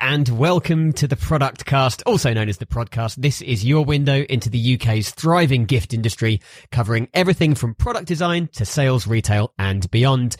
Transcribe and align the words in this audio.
And 0.00 0.28
welcome 0.30 0.92
to 0.94 1.06
the 1.06 1.16
Product 1.16 1.64
Cast, 1.64 2.02
also 2.06 2.32
known 2.32 2.48
as 2.48 2.58
the 2.58 2.66
Prodcast. 2.66 3.16
This 3.16 3.40
is 3.42 3.64
your 3.64 3.84
window 3.84 4.22
into 4.28 4.50
the 4.50 4.74
UK's 4.74 5.10
thriving 5.10 5.64
gift 5.64 5.94
industry, 5.94 6.40
covering 6.70 7.08
everything 7.14 7.54
from 7.54 7.74
product 7.74 8.06
design 8.06 8.48
to 8.54 8.64
sales, 8.64 9.06
retail 9.06 9.52
and 9.58 9.90
beyond. 9.90 10.36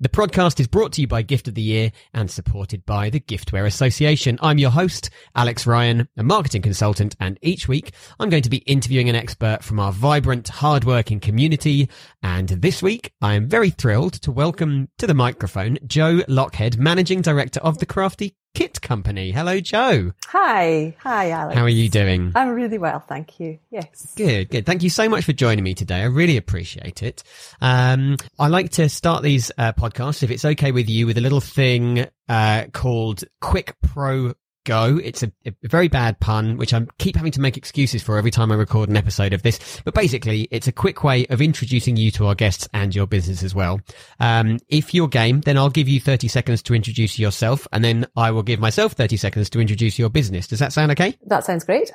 The 0.00 0.08
podcast 0.08 0.58
is 0.58 0.66
brought 0.66 0.92
to 0.94 1.00
you 1.00 1.06
by 1.06 1.22
Gift 1.22 1.48
of 1.48 1.54
the 1.54 1.62
Year 1.62 1.92
and 2.12 2.30
supported 2.30 2.84
by 2.84 3.08
the 3.08 3.20
Giftware 3.20 3.66
Association. 3.66 4.38
I'm 4.42 4.58
your 4.58 4.70
host, 4.70 5.10
Alex 5.36 5.66
Ryan, 5.66 6.08
a 6.16 6.22
marketing 6.22 6.62
consultant, 6.62 7.14
and 7.20 7.38
each 7.40 7.68
week 7.68 7.92
I'm 8.18 8.28
going 8.28 8.42
to 8.42 8.50
be 8.50 8.58
interviewing 8.58 9.08
an 9.08 9.14
expert 9.14 9.62
from 9.62 9.78
our 9.78 9.92
vibrant, 9.92 10.48
hardworking 10.48 11.20
community. 11.20 11.88
And 12.22 12.48
this 12.48 12.82
week 12.82 13.12
I 13.20 13.34
am 13.34 13.48
very 13.48 13.70
thrilled 13.70 14.14
to 14.22 14.32
welcome 14.32 14.88
to 14.98 15.06
the 15.06 15.14
microphone 15.14 15.78
Jo 15.86 16.18
Lochhead, 16.28 16.78
Managing 16.78 17.22
Director 17.22 17.60
of 17.60 17.78
the 17.78 17.86
Crafty 17.86 18.34
Kit 18.54 18.82
Company. 18.82 19.30
Hello, 19.32 19.60
Jo. 19.60 20.12
Hi. 20.26 20.94
Hi, 21.00 21.30
Alex. 21.30 21.56
How 21.56 21.64
are 21.64 21.70
you 21.70 21.88
doing? 21.88 22.32
I'm 22.34 22.50
really 22.50 22.78
well, 22.78 23.00
thank 23.00 23.40
you. 23.40 23.58
Yes. 23.70 24.12
Good, 24.16 24.50
good. 24.50 24.66
Thank 24.66 24.82
you 24.82 24.90
so 24.90 25.08
much 25.08 25.24
for 25.24 25.32
joining 25.32 25.64
me 25.64 25.74
today. 25.74 26.00
I 26.00 26.04
really 26.04 26.36
appreciate 26.36 27.02
it. 27.02 27.22
Um, 27.60 28.18
I 28.38 28.48
like 28.48 28.70
to 28.72 28.88
start 28.88 29.22
these 29.22 29.50
uh, 29.56 29.72
podcasts, 29.72 30.22
if 30.22 30.30
it's 30.30 30.44
okay 30.44 30.70
with 30.70 30.88
you, 30.90 31.06
with 31.06 31.16
a 31.16 31.22
little 31.22 31.40
thing 31.40 32.06
uh, 32.28 32.64
called 32.72 33.24
Quick 33.40 33.74
Pro 33.82 34.34
go. 34.64 34.98
It's 35.02 35.22
a, 35.22 35.32
a, 35.46 35.52
very 35.62 35.88
bad 35.88 36.20
pun, 36.20 36.56
which 36.56 36.74
I 36.74 36.86
keep 36.98 37.16
having 37.16 37.32
to 37.32 37.40
make 37.40 37.56
excuses 37.56 38.02
for 38.02 38.18
every 38.18 38.30
time 38.30 38.52
I 38.52 38.54
record 38.54 38.88
an 38.88 38.96
episode 38.96 39.32
of 39.32 39.42
this. 39.42 39.80
But 39.84 39.94
basically, 39.94 40.48
it's 40.50 40.68
a 40.68 40.72
quick 40.72 41.04
way 41.04 41.26
of 41.26 41.40
introducing 41.40 41.96
you 41.96 42.10
to 42.12 42.26
our 42.26 42.34
guests 42.34 42.68
and 42.72 42.94
your 42.94 43.06
business 43.06 43.42
as 43.42 43.54
well. 43.54 43.80
Um, 44.20 44.58
if 44.68 44.94
you're 44.94 45.08
game, 45.08 45.40
then 45.42 45.58
I'll 45.58 45.70
give 45.70 45.88
you 45.88 46.00
30 46.00 46.28
seconds 46.28 46.62
to 46.62 46.74
introduce 46.74 47.18
yourself 47.18 47.66
and 47.72 47.84
then 47.84 48.06
I 48.16 48.30
will 48.30 48.42
give 48.42 48.60
myself 48.60 48.92
30 48.92 49.16
seconds 49.16 49.50
to 49.50 49.60
introduce 49.60 49.98
your 49.98 50.10
business. 50.10 50.46
Does 50.46 50.58
that 50.58 50.72
sound 50.72 50.92
okay? 50.92 51.16
That 51.26 51.44
sounds 51.44 51.64
great. 51.64 51.92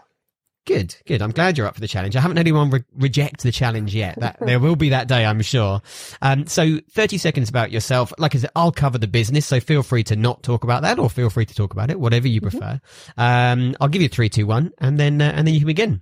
Good, 0.68 0.98
good. 1.06 1.22
I'm 1.22 1.32
glad 1.32 1.58
you're 1.58 1.66
up 1.66 1.76
for 1.76 1.80
the 1.80 1.88
challenge. 1.88 2.18
I 2.18 2.20
haven't 2.20 2.36
had 2.36 2.44
anyone 2.46 2.70
re- 2.70 2.84
reject 2.94 3.42
the 3.42 3.54
challenge 3.54 3.96
yet. 3.96 4.20
That 4.20 4.38
there 4.42 4.60
will 4.60 4.76
be 4.76 4.90
that 4.90 5.08
day, 5.08 5.26
I'm 5.26 5.42
sure. 5.42 5.82
Um, 6.22 6.46
so 6.46 6.80
30 6.92 7.18
seconds 7.18 7.50
about 7.50 7.72
yourself. 7.72 8.12
Like 8.18 8.36
I 8.36 8.40
said, 8.40 8.50
I'll 8.54 8.74
cover 8.74 8.98
the 8.98 9.08
business, 9.08 9.46
so 9.46 9.62
feel 9.62 9.82
free 9.82 10.04
to 10.04 10.18
not 10.18 10.44
talk 10.44 10.66
about 10.66 10.82
that, 10.82 11.00
or 11.00 11.10
feel 11.10 11.30
free 11.30 11.46
to 11.46 11.56
talk 11.56 11.72
about 11.72 11.90
it, 11.90 11.98
whatever 11.98 12.28
you 12.28 12.42
mm-hmm. 12.42 12.50
prefer. 12.50 12.82
Mm-hmm. 13.18 13.22
Um, 13.22 13.76
I'll 13.80 13.88
give 13.88 14.02
you 14.02 14.10
three, 14.10 14.28
two, 14.28 14.46
one, 14.46 14.74
and 14.78 15.00
then 15.00 15.22
uh, 15.22 15.32
and 15.34 15.48
then 15.48 15.54
you 15.54 15.62
can 15.62 15.68
begin. 15.68 16.02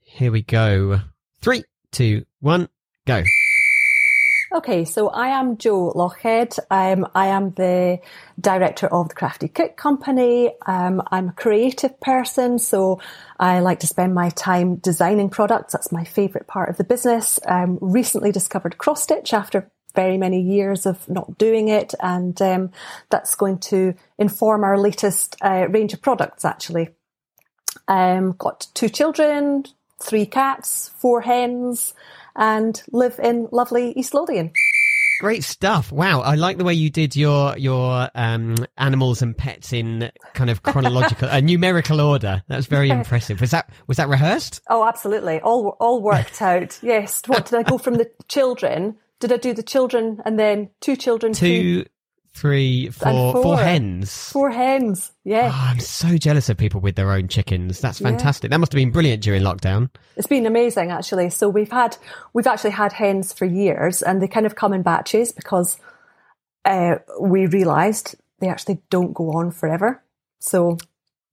Here 0.00 0.30
we 0.30 0.42
go. 0.42 1.00
Three, 1.40 1.64
two, 1.90 2.26
one, 2.40 2.68
go. 3.06 3.22
Okay, 4.54 4.84
so 4.84 5.08
I 5.08 5.30
am 5.30 5.56
Jo 5.56 5.90
Lochhead. 5.96 6.60
Um, 6.70 7.08
I 7.12 7.26
am 7.26 7.50
the 7.54 7.98
director 8.40 8.86
of 8.86 9.08
the 9.08 9.14
Crafty 9.16 9.48
Kit 9.48 9.76
Company. 9.76 10.52
Um, 10.64 11.02
I'm 11.10 11.30
a 11.30 11.32
creative 11.32 11.98
person, 11.98 12.60
so 12.60 13.00
I 13.40 13.58
like 13.58 13.80
to 13.80 13.88
spend 13.88 14.14
my 14.14 14.30
time 14.30 14.76
designing 14.76 15.28
products. 15.28 15.72
That's 15.72 15.90
my 15.90 16.04
favourite 16.04 16.46
part 16.46 16.70
of 16.70 16.76
the 16.76 16.84
business. 16.84 17.40
Um, 17.48 17.78
recently 17.80 18.30
discovered 18.30 18.78
cross 18.78 19.02
stitch 19.02 19.34
after 19.34 19.72
very 19.96 20.18
many 20.18 20.40
years 20.40 20.86
of 20.86 21.08
not 21.08 21.36
doing 21.36 21.66
it, 21.66 21.92
and 21.98 22.40
um, 22.40 22.70
that's 23.10 23.34
going 23.34 23.58
to 23.58 23.94
inform 24.20 24.62
our 24.62 24.78
latest 24.78 25.34
uh, 25.42 25.66
range 25.68 25.94
of 25.94 26.00
products. 26.00 26.44
Actually, 26.44 26.90
um, 27.88 28.36
got 28.38 28.68
two 28.72 28.88
children, 28.88 29.64
three 30.00 30.26
cats, 30.26 30.90
four 30.96 31.22
hens 31.22 31.92
and 32.36 32.82
live 32.92 33.18
in 33.22 33.48
lovely 33.52 33.92
East 33.92 34.14
Lothian. 34.14 34.52
Great 35.20 35.44
stuff! 35.44 35.92
Wow, 35.92 36.20
I 36.22 36.34
like 36.34 36.58
the 36.58 36.64
way 36.64 36.74
you 36.74 36.90
did 36.90 37.14
your 37.14 37.56
your 37.56 38.10
um, 38.16 38.56
animals 38.76 39.22
and 39.22 39.36
pets 39.36 39.72
in 39.72 40.10
kind 40.34 40.50
of 40.50 40.62
chronological, 40.64 41.28
a 41.30 41.40
numerical 41.40 42.00
order. 42.00 42.42
That's 42.48 42.66
very 42.66 42.90
impressive. 42.90 43.40
Was 43.40 43.52
that 43.52 43.70
was 43.86 43.96
that 43.98 44.08
rehearsed? 44.08 44.60
Oh, 44.68 44.84
absolutely, 44.84 45.40
all 45.40 45.76
all 45.78 46.02
worked 46.02 46.42
out. 46.42 46.78
Yes. 46.82 47.22
What 47.26 47.46
did 47.46 47.58
I 47.58 47.62
go 47.62 47.78
from 47.78 47.94
the 47.94 48.10
children? 48.28 48.96
Did 49.20 49.32
I 49.32 49.36
do 49.36 49.54
the 49.54 49.62
children 49.62 50.20
and 50.24 50.38
then 50.38 50.70
two 50.80 50.96
children? 50.96 51.32
Two, 51.32 51.84
three, 52.34 52.90
four, 52.90 53.32
four, 53.32 53.42
four 53.42 53.58
hens. 53.58 54.30
Four 54.32 54.50
hens. 54.50 55.12
Yeah. 55.24 55.50
Oh, 55.52 55.68
I'm 55.70 55.80
so 55.80 56.16
jealous 56.18 56.48
of 56.48 56.56
people 56.56 56.80
with 56.80 56.96
their 56.96 57.10
own 57.10 57.28
chickens. 57.28 57.80
That's 57.80 58.00
fantastic. 58.00 58.48
Yeah. 58.50 58.56
That 58.56 58.60
must 58.60 58.72
have 58.72 58.78
been 58.78 58.90
brilliant 58.90 59.22
during 59.22 59.42
lockdown. 59.42 59.90
It's 60.16 60.26
been 60.26 60.46
amazing 60.46 60.90
actually. 60.90 61.30
So 61.30 61.48
we've 61.48 61.70
had 61.70 61.96
we've 62.32 62.46
actually 62.46 62.70
had 62.72 62.92
hens 62.92 63.32
for 63.32 63.44
years 63.44 64.02
and 64.02 64.20
they 64.20 64.28
kind 64.28 64.46
of 64.46 64.56
come 64.56 64.72
in 64.72 64.82
batches 64.82 65.32
because 65.32 65.78
uh, 66.64 66.96
we 67.20 67.46
realized 67.46 68.16
they 68.40 68.48
actually 68.48 68.80
don't 68.90 69.14
go 69.14 69.30
on 69.32 69.50
forever. 69.50 70.02
So 70.40 70.78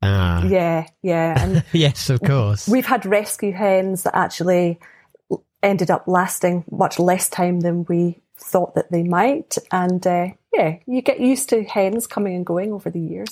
Ah. 0.04 0.44
Yeah, 0.46 0.88
yeah. 1.02 1.42
And 1.42 1.64
yes, 1.74 2.10
of 2.10 2.22
course. 2.22 2.68
We've 2.68 2.86
had 2.86 3.06
rescue 3.06 3.52
hens 3.52 4.04
that 4.04 4.16
actually 4.16 4.80
ended 5.62 5.92
up 5.92 6.06
lasting 6.08 6.64
much 6.72 6.98
less 6.98 7.30
time 7.30 7.60
than 7.60 7.86
we 7.88 8.20
thought 8.36 8.74
that 8.76 8.92
they 8.92 9.04
might. 9.04 9.58
And 9.72 10.06
uh, 10.08 10.30
yeah, 10.54 10.78
you 10.86 11.02
get 11.02 11.20
used 11.20 11.50
to 11.50 11.64
hens 11.64 12.08
coming 12.08 12.36
and 12.36 12.46
going 12.46 12.74
over 12.74 12.90
the 12.90 13.00
years. 13.00 13.30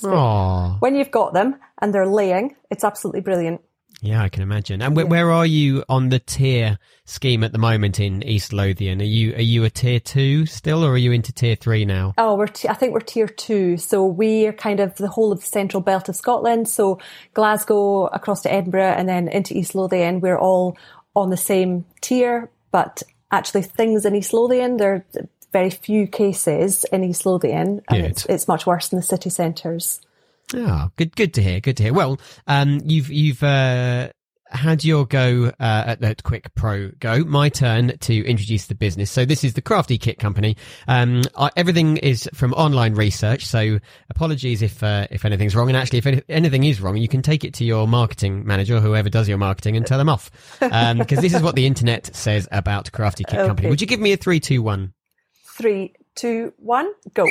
When 0.80 0.94
you've 0.94 1.10
got 1.10 1.34
them 1.34 1.56
and 1.80 1.94
they're 1.94 2.06
laying, 2.06 2.56
it's 2.70 2.84
absolutely 2.84 3.20
brilliant. 3.20 3.60
Yeah, 4.02 4.22
I 4.22 4.30
can 4.30 4.42
imagine. 4.42 4.80
And 4.80 4.96
yeah. 4.96 5.02
where 5.02 5.30
are 5.30 5.44
you 5.44 5.84
on 5.88 6.08
the 6.08 6.20
tier 6.20 6.78
scheme 7.04 7.44
at 7.44 7.52
the 7.52 7.58
moment 7.58 8.00
in 8.00 8.22
East 8.22 8.52
Lothian? 8.52 9.02
Are 9.02 9.04
you 9.04 9.34
are 9.34 9.42
you 9.42 9.64
a 9.64 9.70
tier 9.70 10.00
two 10.00 10.46
still, 10.46 10.84
or 10.84 10.92
are 10.92 10.98
you 10.98 11.12
into 11.12 11.32
tier 11.32 11.54
three 11.54 11.84
now? 11.84 12.14
Oh, 12.16 12.34
we're 12.34 12.46
t- 12.46 12.68
I 12.68 12.74
think 12.74 12.94
we're 12.94 13.00
tier 13.00 13.28
two. 13.28 13.76
So 13.76 14.06
we 14.06 14.46
are 14.46 14.54
kind 14.54 14.80
of 14.80 14.94
the 14.96 15.08
whole 15.08 15.32
of 15.32 15.40
the 15.40 15.46
central 15.46 15.82
belt 15.82 16.08
of 16.08 16.16
Scotland. 16.16 16.68
So 16.68 16.98
Glasgow 17.34 18.06
across 18.06 18.40
to 18.42 18.52
Edinburgh 18.52 18.94
and 18.96 19.06
then 19.06 19.28
into 19.28 19.54
East 19.56 19.74
Lothian. 19.74 20.20
We're 20.20 20.38
all 20.38 20.78
on 21.14 21.28
the 21.28 21.36
same 21.36 21.84
tier, 22.00 22.48
but 22.70 23.02
actually 23.30 23.62
things 23.62 24.06
in 24.06 24.14
East 24.14 24.32
Lothian, 24.32 24.78
there 24.78 24.94
are 24.94 25.04
very 25.52 25.70
few 25.70 26.06
cases 26.06 26.84
in 26.92 27.04
East 27.04 27.26
Lothian, 27.26 27.82
and 27.88 28.06
it's, 28.06 28.26
it's, 28.26 28.48
much 28.48 28.66
worse 28.66 28.92
in 28.92 28.96
the 28.96 29.02
city 29.02 29.30
centres. 29.30 30.00
Oh, 30.54 30.90
good, 30.96 31.14
good 31.14 31.34
to 31.34 31.42
hear. 31.42 31.60
Good 31.60 31.76
to 31.78 31.82
hear. 31.84 31.92
Well, 31.92 32.18
um, 32.46 32.80
you've 32.84 33.10
you've 33.10 33.42
uh, 33.42 34.10
had 34.50 34.84
your 34.84 35.06
go 35.06 35.52
uh, 35.60 35.84
at 35.86 36.00
that 36.00 36.22
quick 36.22 36.54
pro 36.54 36.90
go. 36.98 37.24
My 37.24 37.48
turn 37.48 37.96
to 37.98 38.26
introduce 38.26 38.66
the 38.66 38.74
business. 38.74 39.10
So 39.10 39.24
this 39.24 39.44
is 39.44 39.54
the 39.54 39.62
Crafty 39.62 39.98
Kit 39.98 40.18
Company. 40.18 40.56
Um, 40.88 41.22
I, 41.36 41.50
everything 41.56 41.98
is 41.98 42.28
from 42.34 42.52
online 42.54 42.94
research. 42.94 43.46
So 43.46 43.78
apologies 44.08 44.62
if 44.62 44.82
uh, 44.82 45.06
if 45.10 45.24
anything's 45.24 45.54
wrong. 45.54 45.68
And 45.68 45.76
actually, 45.76 45.98
if 45.98 46.06
any, 46.06 46.22
anything 46.28 46.64
is 46.64 46.80
wrong, 46.80 46.96
you 46.96 47.08
can 47.08 47.22
take 47.22 47.44
it 47.44 47.54
to 47.54 47.64
your 47.64 47.86
marketing 47.86 48.46
manager 48.46 48.76
or 48.76 48.80
whoever 48.80 49.08
does 49.08 49.28
your 49.28 49.38
marketing 49.38 49.76
and 49.76 49.86
tell 49.86 49.98
them 49.98 50.08
off. 50.08 50.30
Because 50.58 50.90
um, 50.90 51.22
this 51.22 51.34
is 51.34 51.42
what 51.42 51.54
the 51.54 51.66
internet 51.66 52.14
says 52.14 52.48
about 52.50 52.90
Crafty 52.92 53.24
Kit 53.24 53.38
okay. 53.38 53.46
Company. 53.46 53.68
Would 53.68 53.80
you 53.80 53.86
give 53.86 54.00
me 54.00 54.12
a 54.12 54.16
three, 54.16 54.40
two, 54.40 54.62
one? 54.62 54.92
Three, 55.56 55.94
two, 56.14 56.52
one, 56.58 56.90
go. 57.14 57.26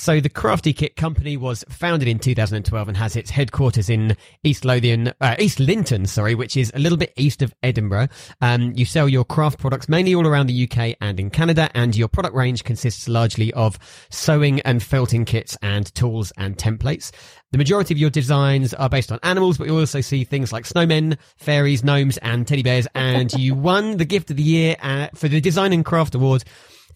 So 0.00 0.18
the 0.18 0.30
Crafty 0.30 0.72
Kit 0.72 0.96
Company 0.96 1.36
was 1.36 1.62
founded 1.68 2.08
in 2.08 2.18
2012 2.18 2.88
and 2.88 2.96
has 2.96 3.16
its 3.16 3.28
headquarters 3.28 3.90
in 3.90 4.16
East 4.42 4.64
Lothian, 4.64 5.12
uh, 5.20 5.36
East 5.38 5.60
Linton, 5.60 6.06
sorry, 6.06 6.34
which 6.34 6.56
is 6.56 6.72
a 6.74 6.78
little 6.78 6.96
bit 6.96 7.12
east 7.18 7.42
of 7.42 7.54
Edinburgh. 7.62 8.08
Um, 8.40 8.72
you 8.74 8.86
sell 8.86 9.10
your 9.10 9.26
craft 9.26 9.58
products 9.58 9.90
mainly 9.90 10.14
all 10.14 10.26
around 10.26 10.46
the 10.46 10.64
UK 10.64 10.96
and 11.02 11.20
in 11.20 11.28
Canada, 11.28 11.68
and 11.74 11.94
your 11.94 12.08
product 12.08 12.34
range 12.34 12.64
consists 12.64 13.10
largely 13.10 13.52
of 13.52 13.78
sewing 14.08 14.60
and 14.60 14.82
felting 14.82 15.26
kits 15.26 15.54
and 15.60 15.94
tools 15.94 16.32
and 16.38 16.56
templates. 16.56 17.12
The 17.52 17.58
majority 17.58 17.92
of 17.92 17.98
your 17.98 18.08
designs 18.08 18.72
are 18.72 18.88
based 18.88 19.12
on 19.12 19.18
animals, 19.22 19.58
but 19.58 19.66
you 19.66 19.78
also 19.78 20.00
see 20.00 20.24
things 20.24 20.50
like 20.50 20.64
snowmen, 20.64 21.18
fairies, 21.36 21.84
gnomes, 21.84 22.16
and 22.18 22.48
teddy 22.48 22.62
bears. 22.62 22.86
And 22.94 23.30
you 23.34 23.54
won 23.54 23.98
the 23.98 24.06
gift 24.06 24.30
of 24.30 24.38
the 24.38 24.42
year 24.42 24.76
uh, 24.80 25.08
for 25.14 25.28
the 25.28 25.42
Design 25.42 25.74
and 25.74 25.84
Craft 25.84 26.14
Award 26.14 26.42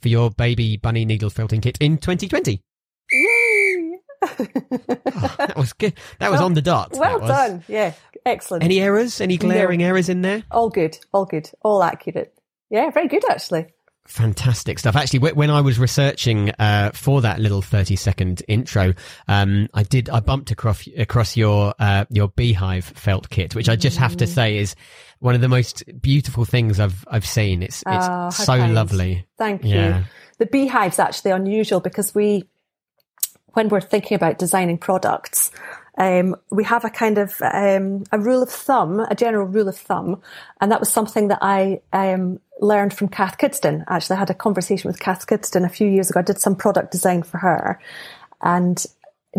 for 0.01 0.09
your 0.09 0.31
baby 0.31 0.77
bunny 0.77 1.05
needle 1.05 1.31
felting 1.31 1.61
kit 1.61 1.79
in 1.81 1.99
2020. 1.99 2.61
Yay! 3.13 3.99
oh, 4.23 4.29
that 5.39 5.55
was 5.57 5.73
good. 5.73 5.95
That 6.19 6.31
was 6.31 6.39
well, 6.39 6.47
on 6.47 6.55
the 6.55 6.63
dot. 6.63 6.93
Well 6.93 7.21
done. 7.21 7.65
Yeah, 7.69 7.93
excellent. 8.25 8.65
Any 8.65 8.81
errors? 8.81 9.21
Any 9.21 9.37
glaring 9.37 9.81
no. 9.81 9.87
errors 9.87 10.09
in 10.09 10.23
there? 10.23 10.43
All 10.51 10.71
good. 10.71 10.99
All 11.13 11.25
good. 11.27 11.51
All 11.63 11.83
accurate. 11.83 12.35
Yeah, 12.71 12.91
very 12.91 13.09
good 13.09 13.29
actually. 13.31 13.67
Fantastic 14.07 14.79
stuff. 14.79 14.97
Actually, 14.97 15.31
when 15.33 15.51
I 15.51 15.63
was 15.63 15.79
researching 15.79 16.51
uh, 16.59 16.91
for 16.93 17.23
that 17.23 17.41
little 17.41 17.63
thirty-second 17.63 18.43
intro, 18.47 18.93
um, 19.29 19.69
I 19.73 19.83
did 19.83 20.11
I 20.11 20.21
bumped 20.21 20.51
across 20.51 20.87
across 20.97 21.39
your 21.39 21.75
uh, 21.79 22.05
your 22.11 22.29
beehive 22.29 22.85
felt 22.85 23.31
kit, 23.31 23.55
which 23.55 23.69
I 23.71 23.77
just 23.77 23.97
have 23.97 24.15
to 24.19 24.27
mm. 24.27 24.29
say 24.29 24.59
is 24.59 24.77
one 25.21 25.35
of 25.35 25.41
the 25.41 25.49
most 25.49 25.85
beautiful 26.03 26.45
things 26.45 26.81
I've 26.81 27.03
I've 27.09 27.25
seen. 27.25 27.63
It's 27.63 27.83
it's 27.87 28.07
oh, 28.11 28.29
so 28.29 28.59
kind. 28.59 28.75
lovely. 28.75 29.27
Thank 29.39 29.65
yeah. 29.65 29.99
you. 30.01 30.05
The 30.37 30.47
beehive's 30.47 30.99
actually 30.99 31.31
unusual 31.31 31.81
because 31.81 32.15
we 32.15 32.45
when 33.55 33.69
we're 33.71 33.81
thinking 33.81 34.17
about 34.17 34.39
designing 34.39 34.77
products, 34.77 35.51
um, 35.97 36.35
we 36.51 36.65
have 36.65 36.85
a 36.85 36.91
kind 36.91 37.19
of 37.19 37.41
um, 37.41 38.05
a 38.11 38.19
rule 38.19 38.43
of 38.43 38.51
thumb, 38.51 39.01
a 39.01 39.15
general 39.15 39.47
rule 39.47 39.69
of 39.69 39.77
thumb, 39.77 40.21
and 40.61 40.73
that 40.73 40.81
was 40.81 40.91
something 40.91 41.29
that 41.29 41.39
I 41.41 41.81
um, 41.93 42.41
learned 42.61 42.95
from 42.95 43.09
Cath 43.09 43.39
Kidston. 43.39 43.85
Actually, 43.87 44.17
I 44.17 44.19
had 44.21 44.31
a 44.31 44.35
conversation 44.35 44.89
with 44.89 44.99
Cath 44.99 45.27
Kidston 45.27 45.65
a 45.65 45.69
few 45.69 45.89
years 45.89 46.11
ago. 46.11 46.21
I 46.21 46.25
did 46.25 46.41
some 46.41 46.57
product 46.57 46.91
design 46.91 47.23
for 47.23 47.39
her, 47.39 47.81
and 48.43 48.85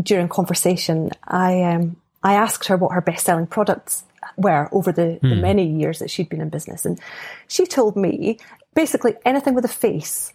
during 0.02 0.30
conversation, 0.30 1.12
I 1.26 1.62
um, 1.64 1.98
I 2.24 2.36
asked 2.36 2.68
her 2.68 2.78
what 2.78 2.94
her 2.94 3.02
best 3.02 3.26
selling 3.26 3.48
products 3.48 4.04
were 4.38 4.70
over 4.72 4.92
the, 4.92 5.20
the 5.22 5.36
many 5.36 5.68
years 5.68 6.00
that 6.00 6.10
she'd 6.10 6.30
been 6.30 6.42
in 6.42 6.50
business, 6.50 6.86
and 6.86 7.00
she 7.48 7.66
told 7.66 7.98
me 7.98 8.40
basically 8.74 9.16
anything 9.26 9.56
with 9.56 9.66
a 9.66 9.70
face 9.70 10.34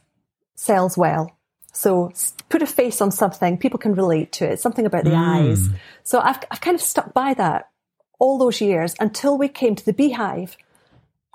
sells 0.55 0.99
well. 0.99 1.35
So 1.73 2.13
put 2.49 2.63
a 2.63 2.67
face 2.67 3.01
on 3.01 3.11
something, 3.11 3.57
people 3.57 3.79
can 3.79 3.95
relate 3.95 4.33
to 4.33 4.51
it. 4.51 4.61
Something 4.61 4.87
about 4.87 5.05
the 5.05 5.11
mm. 5.11 5.51
eyes. 5.51 5.69
So 6.03 6.21
I've 6.21 6.39
I've 6.51 6.61
kind 6.61 6.75
of 6.75 6.81
stuck 6.81 7.15
by 7.15 7.35
that 7.35 7.71
all 8.19 8.39
those 8.39 8.61
years 8.61 8.95
until 9.01 9.37
we 9.37 9.49
came 9.49 9.75
to 9.75 9.85
the 9.85 9.93
beehive. 9.93 10.57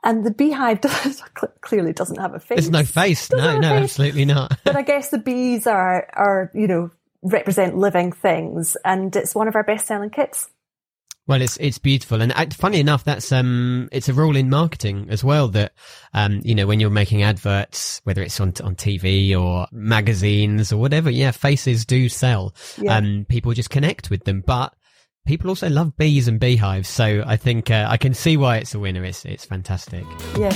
And 0.04 0.24
the 0.24 0.32
beehive 0.32 0.82
does, 0.82 1.22
clearly 1.62 1.92
doesn't 1.92 2.20
have 2.20 2.34
a 2.34 2.40
face. 2.40 2.58
There's 2.58 2.70
no 2.70 2.84
face. 2.84 3.28
Doesn't 3.28 3.44
No, 3.44 3.58
no, 3.58 3.70
face. 3.70 3.84
absolutely 3.84 4.26
not. 4.26 4.58
But 4.64 4.76
I 4.76 4.84
guess 4.84 5.10
the 5.10 5.18
bees 5.18 5.66
are, 5.68 6.08
are, 6.14 6.52
you 6.54 6.68
know, 6.68 6.92
represent 7.24 7.76
living 7.76 8.12
things 8.12 8.78
and 8.86 9.16
it's 9.16 9.34
one 9.34 9.48
of 9.48 9.56
our 9.56 9.64
best 9.64 9.88
selling 9.88 10.12
kits. 10.12 10.48
Well, 11.27 11.42
it's 11.42 11.57
it's 11.57 11.80
beautiful, 11.80 12.22
and 12.22 12.31
uh, 12.33 12.45
funny 12.51 12.80
enough, 12.80 13.04
that's 13.04 13.31
um, 13.31 13.89
it's 13.92 14.10
a 14.10 14.13
rule 14.13 14.36
in 14.36 14.50
marketing 14.50 15.07
as 15.10 15.24
well 15.24 15.48
that 15.50 15.74
um, 16.13 16.42
you 16.44 16.54
know, 16.54 16.68
when 16.68 16.80
you're 16.80 16.92
making 16.92 17.24
adverts, 17.24 18.00
whether 18.04 18.22
it's 18.22 18.39
on 18.39 18.54
on 18.63 18.75
TV 18.75 19.36
or 19.36 19.68
magazines 19.72 20.72
or 20.72 20.77
whatever, 20.77 21.10
yeah, 21.10 21.31
faces 21.31 21.83
do 21.83 22.10
sell. 22.10 22.54
Yeah. 22.77 22.98
Um, 22.98 23.25
people 23.27 23.54
just 23.54 23.72
connect 23.72 24.12
with 24.12 24.25
them, 24.25 24.44
but 24.45 24.75
people 25.25 25.50
also 25.50 25.68
love 25.68 25.98
bees 25.98 26.27
and 26.27 26.39
beehives. 26.39 26.88
So 26.88 27.24
I 27.25 27.38
think 27.38 27.71
uh, 27.71 27.88
I 27.89 27.98
can 27.98 28.13
see 28.13 28.38
why 28.38 28.57
it's 28.57 28.75
a 28.75 28.80
winner. 28.80 29.04
It's 29.04 29.25
it's 29.25 29.45
fantastic. 29.45 30.06
Yeah. 30.38 30.56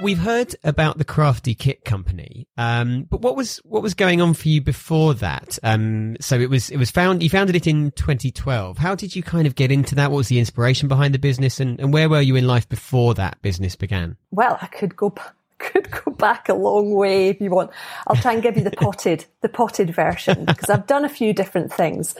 We've 0.00 0.18
heard 0.18 0.54
about 0.64 0.98
the 0.98 1.04
Crafty 1.04 1.54
Kit 1.54 1.84
Company, 1.84 2.46
um, 2.56 3.06
but 3.10 3.20
what 3.20 3.36
was 3.36 3.58
what 3.58 3.82
was 3.82 3.94
going 3.94 4.20
on 4.20 4.34
for 4.34 4.48
you 4.48 4.60
before 4.60 5.14
that? 5.14 5.58
Um, 5.62 6.16
so 6.20 6.38
it 6.38 6.50
was 6.50 6.70
it 6.70 6.76
was 6.76 6.90
found 6.90 7.22
you 7.22 7.30
founded 7.30 7.56
it 7.56 7.66
in 7.66 7.90
2012. 7.92 8.78
How 8.78 8.94
did 8.94 9.14
you 9.16 9.22
kind 9.22 9.46
of 9.46 9.54
get 9.54 9.70
into 9.70 9.94
that? 9.96 10.10
What 10.10 10.18
was 10.18 10.28
the 10.28 10.38
inspiration 10.38 10.88
behind 10.88 11.14
the 11.14 11.18
business, 11.18 11.60
and, 11.60 11.78
and 11.80 11.92
where 11.92 12.08
were 12.08 12.20
you 12.20 12.36
in 12.36 12.46
life 12.46 12.68
before 12.68 13.14
that 13.14 13.40
business 13.42 13.76
began? 13.76 14.16
Well, 14.30 14.58
I 14.60 14.66
could 14.66 14.96
go 14.96 15.14
could 15.58 15.90
go 15.90 16.12
back 16.12 16.48
a 16.48 16.54
long 16.54 16.92
way 16.92 17.28
if 17.28 17.40
you 17.40 17.50
want. 17.50 17.70
I'll 18.06 18.16
try 18.16 18.32
and 18.32 18.42
give 18.42 18.56
you 18.56 18.64
the 18.64 18.70
potted 18.70 19.24
the 19.40 19.48
potted 19.48 19.94
version 19.94 20.44
because 20.46 20.70
I've 20.70 20.86
done 20.86 21.04
a 21.04 21.10
few 21.10 21.32
different 21.32 21.72
things. 21.72 22.14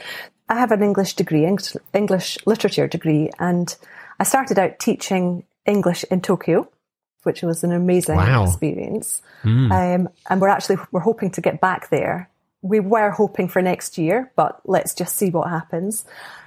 I 0.49 0.55
have 0.55 0.71
an 0.71 0.81
English 0.81 1.13
degree, 1.13 1.47
English 1.93 2.37
literature 2.47 2.87
degree, 2.87 3.29
and 3.37 3.75
I 4.19 4.23
started 4.23 4.57
out 4.57 4.79
teaching 4.79 5.43
English 5.67 6.03
in 6.05 6.21
Tokyo, 6.21 6.67
which 7.23 7.41
was 7.41 7.63
an 7.63 7.71
amazing 7.71 8.15
Wow. 8.17 8.43
experience. 8.45 9.21
Um, 9.43 10.09
and 10.29 10.41
we're 10.41 10.49
actually 10.49 10.77
we're 10.91 10.99
hoping 11.01 11.31
to 11.31 11.41
get 11.41 11.59
back 11.61 11.89
there. 11.89 12.29
We 12.61 12.79
were 12.81 13.11
hoping 13.11 13.47
for 13.47 13.61
next 13.61 13.97
year, 13.97 14.31
but 14.35 14.59
let's 14.65 14.93
just 14.93 15.15
see 15.15 15.29
what 15.29 15.49
happens. 15.49 16.03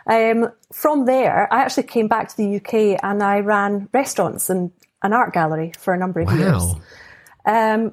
Um, 0.07 0.51
from 0.73 1.07
there, 1.07 1.51
I 1.53 1.63
actually 1.63 1.85
came 1.85 2.07
back 2.09 2.29
to 2.29 2.37
the 2.37 2.57
UK 2.57 2.99
and 3.03 3.23
I 3.23 3.41
ran 3.41 3.89
restaurants 3.93 4.51
and 4.51 4.73
an 5.03 5.13
art 5.13 5.33
gallery 5.33 5.73
for 5.79 5.95
a 5.95 5.99
number 5.99 6.21
of 6.21 6.31
years. 6.33 6.63
Um, 7.47 7.93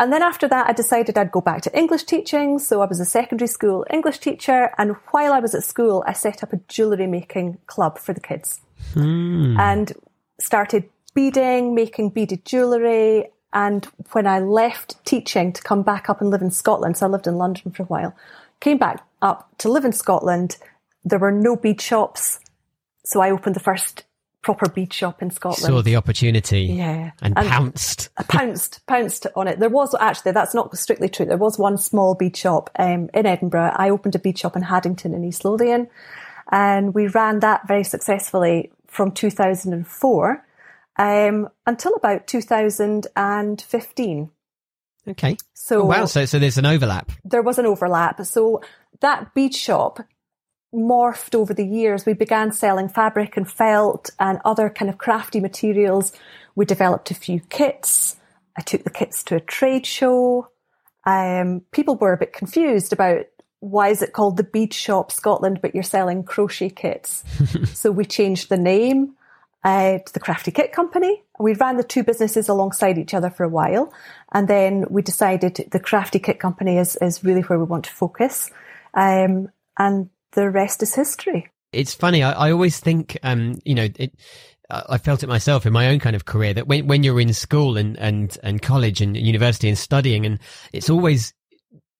and 0.00 0.12
then 0.12 0.22
after 0.22 0.46
that, 0.48 0.68
I 0.68 0.72
decided 0.72 1.18
I'd 1.18 1.32
go 1.32 1.40
back 1.40 1.62
to 1.62 1.76
English 1.76 2.04
teaching. 2.04 2.58
So 2.60 2.80
I 2.80 2.86
was 2.86 3.00
a 3.00 3.04
secondary 3.04 3.48
school 3.48 3.84
English 3.90 4.18
teacher. 4.20 4.70
And 4.78 4.96
while 5.10 5.32
I 5.32 5.40
was 5.40 5.54
at 5.54 5.64
school, 5.64 6.04
I 6.06 6.12
set 6.12 6.42
up 6.42 6.52
a 6.52 6.56
jewellery 6.68 7.06
making 7.08 7.58
club 7.66 7.98
for 7.98 8.12
the 8.12 8.20
kids 8.20 8.60
and 8.94 9.92
started 10.40 10.88
beading, 11.18 11.74
making 11.74 12.10
beaded 12.10 12.44
jewellery. 12.44 13.26
And 13.52 13.84
when 14.12 14.28
I 14.28 14.38
left 14.38 15.04
teaching 15.04 15.52
to 15.52 15.60
come 15.62 15.82
back 15.82 16.08
up 16.08 16.20
and 16.20 16.30
live 16.30 16.42
in 16.42 16.52
Scotland, 16.52 16.96
so 16.96 17.06
I 17.06 17.08
lived 17.08 17.26
in 17.26 17.34
London 17.34 17.72
for 17.72 17.82
a 17.82 17.86
while, 17.86 18.14
came 18.60 18.78
back 18.78 19.04
up 19.20 19.48
to 19.58 19.68
live 19.68 19.84
in 19.84 19.92
Scotland, 19.92 20.58
there 21.04 21.18
were 21.18 21.32
no 21.32 21.56
bead 21.56 21.80
shops. 21.80 22.38
So 23.04 23.20
I 23.20 23.32
opened 23.32 23.56
the 23.56 23.60
first 23.60 24.04
proper 24.42 24.68
bead 24.68 24.92
shop 24.92 25.20
in 25.20 25.30
Scotland. 25.32 25.64
saw 25.72 25.82
the 25.82 25.96
opportunity, 25.96 26.62
Yeah. 26.66 27.10
and, 27.20 27.36
And- 27.36 27.48
pounced. 27.48 28.10
Pounced, 28.28 28.86
pounced 28.86 29.26
on 29.34 29.48
it. 29.48 29.58
There 29.58 29.68
was 29.68 29.96
actually, 29.98 30.30
that's 30.32 30.54
not 30.54 30.76
strictly 30.78 31.08
true. 31.08 31.26
There 31.26 31.36
was 31.36 31.58
one 31.58 31.78
small 31.78 32.14
bead 32.14 32.36
shop 32.36 32.70
um, 32.78 33.10
in 33.12 33.26
Edinburgh. 33.26 33.72
I 33.74 33.90
opened 33.90 34.14
a 34.14 34.20
bead 34.20 34.38
shop 34.38 34.54
in 34.54 34.62
Haddington 34.62 35.14
in 35.14 35.24
East 35.24 35.44
Lothian, 35.44 35.88
and 36.52 36.94
we 36.94 37.08
ran 37.08 37.40
that 37.40 37.66
very 37.66 37.82
successfully 37.82 38.70
from 38.86 39.10
2004 39.10 40.44
um, 40.98 41.48
until 41.66 41.94
about 41.94 42.26
2015. 42.26 44.30
Okay, 45.08 45.36
So 45.54 45.82
oh, 45.82 45.86
wow. 45.86 46.04
So 46.04 46.26
so 46.26 46.38
there's 46.38 46.58
an 46.58 46.66
overlap. 46.66 47.10
there 47.24 47.42
was 47.42 47.58
an 47.58 47.64
overlap. 47.64 48.22
So 48.26 48.60
that 49.00 49.32
bead 49.32 49.54
shop 49.54 50.00
morphed 50.74 51.34
over 51.34 51.54
the 51.54 51.64
years. 51.64 52.04
We 52.04 52.12
began 52.12 52.52
selling 52.52 52.90
fabric 52.90 53.38
and 53.38 53.50
felt 53.50 54.10
and 54.18 54.38
other 54.44 54.68
kind 54.68 54.90
of 54.90 54.98
crafty 54.98 55.40
materials. 55.40 56.12
We 56.54 56.66
developed 56.66 57.10
a 57.10 57.14
few 57.14 57.40
kits. 57.40 58.16
I 58.56 58.60
took 58.60 58.84
the 58.84 58.90
kits 58.90 59.22
to 59.24 59.36
a 59.36 59.40
trade 59.40 59.86
show. 59.86 60.48
Um, 61.06 61.62
people 61.72 61.96
were 61.96 62.12
a 62.12 62.18
bit 62.18 62.34
confused 62.34 62.92
about 62.92 63.24
why 63.60 63.88
is 63.88 64.02
it 64.02 64.12
called 64.12 64.36
the 64.36 64.44
Bead 64.44 64.74
Shop 64.74 65.10
Scotland, 65.10 65.60
but 65.62 65.74
you're 65.74 65.82
selling 65.82 66.22
crochet 66.22 66.70
kits. 66.70 67.24
so 67.72 67.90
we 67.90 68.04
changed 68.04 68.50
the 68.50 68.58
name 68.58 69.14
uh, 69.64 69.98
to 69.98 70.12
the 70.12 70.20
Crafty 70.20 70.50
Kit 70.50 70.72
Company. 70.72 71.22
We 71.38 71.54
ran 71.54 71.76
the 71.76 71.84
two 71.84 72.02
businesses 72.02 72.48
alongside 72.48 72.98
each 72.98 73.14
other 73.14 73.30
for 73.30 73.44
a 73.44 73.48
while. 73.48 73.92
And 74.32 74.48
then 74.48 74.84
we 74.90 75.02
decided 75.02 75.68
the 75.70 75.80
Crafty 75.80 76.18
Kit 76.18 76.38
Company 76.40 76.78
is, 76.78 76.96
is 76.96 77.24
really 77.24 77.42
where 77.42 77.58
we 77.58 77.64
want 77.64 77.84
to 77.84 77.90
focus. 77.90 78.50
Um, 78.94 79.48
and 79.78 80.10
the 80.32 80.50
rest 80.50 80.82
is 80.82 80.94
history. 80.94 81.50
it's 81.72 81.94
funny. 81.94 82.22
I, 82.22 82.48
I 82.48 82.52
always 82.52 82.80
think, 82.80 83.18
um, 83.22 83.58
you 83.64 83.74
know, 83.74 83.88
it, 83.96 84.14
I 84.70 84.98
felt 84.98 85.22
it 85.22 85.28
myself 85.28 85.64
in 85.64 85.72
my 85.72 85.88
own 85.88 85.98
kind 85.98 86.14
of 86.14 86.26
career 86.26 86.52
that 86.54 86.68
when, 86.68 86.86
when 86.86 87.02
you're 87.02 87.20
in 87.20 87.32
school 87.32 87.78
and, 87.78 87.98
and, 87.98 88.36
and 88.42 88.60
college 88.60 89.00
and 89.00 89.16
university 89.16 89.68
and 89.68 89.78
studying 89.78 90.26
and 90.26 90.38
it's 90.72 90.90
always, 90.90 91.32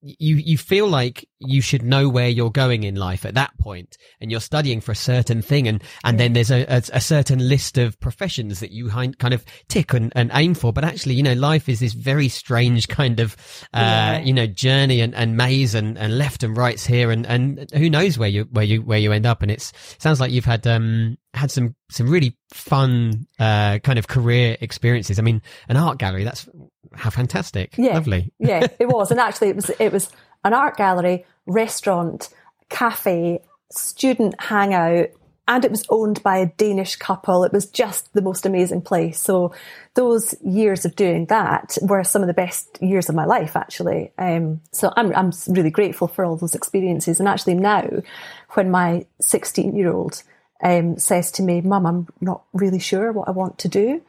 you, 0.01 0.37
you 0.37 0.57
feel 0.57 0.87
like 0.87 1.29
you 1.41 1.61
should 1.61 1.83
know 1.83 2.09
where 2.09 2.29
you're 2.29 2.51
going 2.51 2.85
in 2.85 2.95
life 2.95 3.25
at 3.25 3.35
that 3.35 3.57
point 3.59 3.97
and 4.21 4.31
you're 4.31 4.41
studying 4.41 4.81
for 4.81 4.93
a 4.93 4.97
certain 4.97 5.43
thing 5.43 5.67
and, 5.67 5.83
and 6.05 6.19
then 6.21 6.33
there's 6.33 6.51
a, 6.51 6.63
a, 6.65 6.83
a 6.93 7.01
certain 7.01 7.49
list 7.49 7.79
of 7.79 7.99
professions 8.01 8.61
that 8.61 8.71
you 8.71 8.89
kind 8.91 9.35
of 9.35 9.45
tick 9.69 9.93
and, 9.93 10.13
and 10.15 10.31
aim 10.35 10.55
for. 10.55 10.73
But 10.73 10.85
actually, 10.85 11.15
you 11.15 11.23
know, 11.23 11.35
life 11.35 11.69
is 11.69 11.81
this 11.81 11.95
very 11.95 12.29
strange 12.29 12.89
kind 12.89 13.21
of, 13.21 13.37
uh, 13.75 13.79
Yeah. 13.81 14.19
you 14.21 14.33
know, 14.33 14.47
journey 14.47 15.01
and, 15.01 15.15
and 15.15 15.37
maze 15.37 15.75
and, 15.75 15.99
and 15.99 16.17
left 16.17 16.43
and 16.43 16.57
rights 16.57 16.87
here 16.87 17.11
and, 17.11 17.27
and 17.27 17.71
who 17.73 17.91
knows 17.91 18.19
where 18.19 18.29
you, 18.29 18.45
where 18.51 18.65
you, 18.65 18.83
where 18.83 18.99
you 18.99 19.13
end 19.13 19.27
up. 19.27 19.43
And 19.43 19.51
it's, 19.51 19.73
sounds 19.99 20.21
like 20.21 20.31
you've 20.31 20.45
had, 20.45 20.67
um, 20.67 21.19
had 21.35 21.51
some, 21.51 21.75
some 21.91 22.09
really 22.09 22.37
fun, 22.53 23.27
uh, 23.39 23.79
kind 23.81 23.99
of 23.99 24.09
career 24.09 24.57
experiences. 24.61 25.19
I 25.19 25.23
mean, 25.23 25.43
an 25.69 25.77
art 25.77 25.99
gallery, 25.99 26.25
that's 26.25 26.49
how 26.95 27.11
fantastic. 27.11 27.77
Yeah. 27.77 27.95
Lovely. 27.95 28.33
yeah, 28.39 28.67
it 28.79 28.89
was. 28.89 29.11
And 29.11 29.21
actually 29.21 29.49
it 29.49 29.57
was 29.57 29.71
it 29.79 29.93
was 29.93 30.11
an 30.45 30.55
art 30.55 30.77
gallery, 30.77 31.25
restaurant, 31.47 32.29
cafe, 32.69 33.41
student 33.71 34.41
hangout, 34.41 35.11
and 35.47 35.65
it 35.65 35.71
was 35.71 35.85
owned 35.89 36.23
by 36.23 36.37
a 36.39 36.47
Danish 36.47 36.97
couple. 36.97 37.43
It 37.43 37.53
was 37.53 37.67
just 37.67 38.13
the 38.13 38.21
most 38.21 38.45
amazing 38.45 38.83
place. 38.83 39.19
So 39.19 39.55
those 39.95 40.35
years 40.45 40.85
of 40.85 40.95
doing 40.95 41.25
that 41.27 41.79
were 41.81 42.05
some 42.05 42.23
of 42.23 42.29
the 42.29 42.35
best 42.35 42.79
years 42.83 43.09
of 43.09 43.15
my 43.15 43.25
life, 43.25 43.57
actually. 43.57 44.13
Um, 44.19 44.61
so 44.73 44.93
I'm 44.97 45.15
I'm 45.15 45.33
really 45.49 45.71
grateful 45.71 46.07
for 46.07 46.25
all 46.25 46.37
those 46.37 46.55
experiences. 46.55 47.19
And 47.19 47.29
actually 47.29 47.55
now, 47.55 47.89
when 48.51 48.71
my 48.71 49.07
16 49.21 49.75
year 49.75 49.91
old 49.91 50.23
um, 50.63 50.99
says 50.99 51.31
to 51.33 51.43
me, 51.43 51.61
"Mum, 51.61 51.87
I'm 51.87 52.09
not 52.21 52.45
really 52.53 52.79
sure 52.81 53.13
what 53.13 53.29
I 53.29 53.33
want 53.33 53.59
to 53.59 53.69
do," 53.69 54.03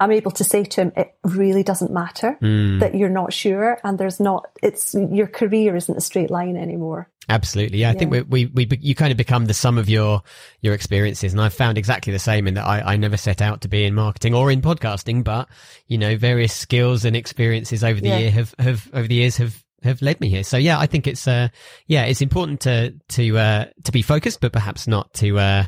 I'm 0.00 0.12
able 0.12 0.30
to 0.32 0.44
say 0.44 0.64
to 0.64 0.80
him, 0.80 0.92
it 0.96 1.14
really 1.24 1.62
doesn't 1.62 1.92
matter 1.92 2.38
that 2.40 2.94
you're 2.94 3.10
not 3.10 3.34
sure, 3.34 3.78
and 3.84 3.98
there's 3.98 4.18
not. 4.18 4.46
It's 4.62 4.94
your 4.94 5.26
career 5.26 5.76
isn't 5.76 5.96
a 5.96 6.00
straight 6.00 6.30
line 6.30 6.56
anymore. 6.56 7.10
Absolutely. 7.28 7.78
Yeah. 7.78 7.90
I 7.90 7.94
think 7.94 8.10
we, 8.10 8.22
we, 8.22 8.46
we, 8.46 8.68
you 8.80 8.96
kind 8.96 9.12
of 9.12 9.16
become 9.16 9.46
the 9.46 9.54
sum 9.54 9.78
of 9.78 9.88
your, 9.88 10.22
your 10.62 10.74
experiences. 10.74 11.32
And 11.32 11.40
I've 11.40 11.54
found 11.54 11.78
exactly 11.78 12.12
the 12.12 12.18
same 12.18 12.48
in 12.48 12.54
that 12.54 12.66
I, 12.66 12.80
I 12.94 12.96
never 12.96 13.16
set 13.16 13.40
out 13.40 13.60
to 13.60 13.68
be 13.68 13.84
in 13.84 13.94
marketing 13.94 14.34
or 14.34 14.50
in 14.50 14.60
podcasting, 14.62 15.22
but, 15.22 15.48
you 15.86 15.96
know, 15.96 16.16
various 16.16 16.52
skills 16.52 17.04
and 17.04 17.14
experiences 17.14 17.84
over 17.84 18.00
the 18.00 18.08
Yeah. 18.08 18.18
year 18.18 18.30
have, 18.32 18.54
have, 18.58 18.90
over 18.92 19.06
the 19.06 19.14
years 19.14 19.36
have, 19.36 19.62
have 19.82 20.02
led 20.02 20.20
me 20.20 20.28
here. 20.28 20.44
So 20.44 20.56
yeah, 20.56 20.78
I 20.78 20.86
think 20.86 21.06
it's, 21.06 21.26
uh, 21.26 21.48
yeah, 21.86 22.04
it's 22.04 22.20
important 22.20 22.60
to, 22.60 22.94
to, 23.10 23.38
uh, 23.38 23.64
to 23.84 23.92
be 23.92 24.02
focused, 24.02 24.40
but 24.40 24.52
perhaps 24.52 24.86
not 24.86 25.12
to, 25.14 25.38
uh, 25.38 25.64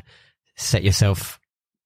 set 0.55 0.83
yourself 0.83 1.39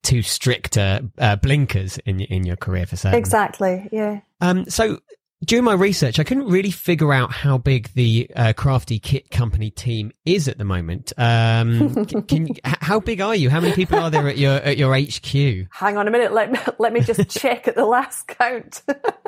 too 0.03 0.21
strict, 0.21 0.77
uh, 0.77 1.01
uh 1.17 1.35
blinkers 1.37 1.97
in, 2.05 2.19
your- 2.19 2.27
in 2.29 2.45
your 2.45 2.55
career 2.55 2.85
for 2.85 2.95
certain. 2.95 3.17
Exactly. 3.17 3.87
Yeah. 3.91 4.19
Um, 4.41 4.69
so 4.69 4.99
during 5.45 5.63
my 5.63 5.73
research, 5.73 6.19
I 6.19 6.23
couldn't 6.23 6.47
really 6.47 6.71
figure 6.71 7.13
out 7.13 7.31
how 7.31 7.59
big 7.59 7.93
the 7.93 8.29
uh, 8.35 8.53
Crafty 8.53 8.99
Kit 8.99 9.29
Company 9.29 9.69
team 9.69 10.11
is 10.25 10.47
at 10.47 10.57
the 10.57 10.63
moment. 10.63 11.13
Um, 11.15 12.05
can, 12.27 12.49
how 12.63 12.99
big 12.99 13.21
are 13.21 13.35
you? 13.35 13.49
How 13.49 13.59
many 13.59 13.73
people 13.73 13.99
are 13.99 14.09
there 14.09 14.27
at 14.27 14.37
your 14.37 14.53
at 14.53 14.77
your 14.77 14.97
HQ? 14.97 15.67
Hang 15.71 15.97
on 15.97 16.07
a 16.07 16.11
minute. 16.11 16.33
Let 16.33 16.51
me, 16.51 16.59
let 16.79 16.91
me 16.91 17.01
just 17.01 17.29
check 17.39 17.67
at 17.67 17.75
the 17.75 17.85
last 17.85 18.27
count. 18.27 18.81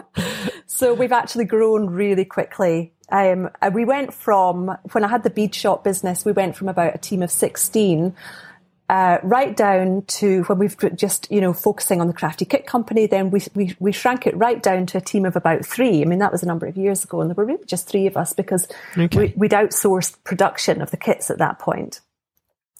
so 0.65 0.95
we've 0.95 1.11
actually 1.11 1.45
grown 1.45 1.91
really 1.91 2.25
quickly. 2.25 2.93
Um, 3.11 3.49
we 3.71 3.85
went 3.85 4.13
from 4.13 4.75
when 4.91 5.03
I 5.03 5.07
had 5.07 5.23
the 5.23 5.29
bead 5.29 5.53
shop 5.53 5.83
business, 5.83 6.25
we 6.25 6.31
went 6.31 6.55
from 6.55 6.69
about 6.69 6.95
a 6.95 6.99
team 6.99 7.21
of 7.21 7.29
sixteen 7.29 8.15
uh, 8.89 9.19
right 9.21 9.55
down 9.55 10.03
to 10.07 10.43
when 10.45 10.57
we've 10.57 10.75
just, 10.95 11.31
you 11.31 11.39
know, 11.39 11.53
focusing 11.53 12.01
on 12.01 12.07
the 12.07 12.13
Crafty 12.13 12.43
Kit 12.43 12.65
Company, 12.65 13.05
then 13.05 13.29
we, 13.29 13.39
we, 13.53 13.75
we 13.79 13.91
shrank 13.91 14.25
it 14.25 14.35
right 14.35 14.61
down 14.63 14.87
to 14.87 14.97
a 14.97 15.01
team 15.01 15.25
of 15.25 15.35
about 15.35 15.63
three. 15.63 16.01
I 16.01 16.05
mean, 16.05 16.17
that 16.19 16.31
was 16.31 16.41
a 16.41 16.47
number 16.47 16.65
of 16.65 16.75
years 16.75 17.03
ago, 17.03 17.21
and 17.21 17.29
there 17.29 17.35
were 17.35 17.45
really 17.45 17.65
just 17.65 17.87
three 17.87 18.07
of 18.07 18.17
us 18.17 18.33
because 18.33 18.67
okay. 18.97 19.15
we, 19.15 19.33
we'd 19.35 19.51
outsourced 19.51 20.23
production 20.23 20.81
of 20.81 20.89
the 20.89 20.97
kits 20.97 21.29
at 21.29 21.37
that 21.37 21.59
point. 21.59 22.01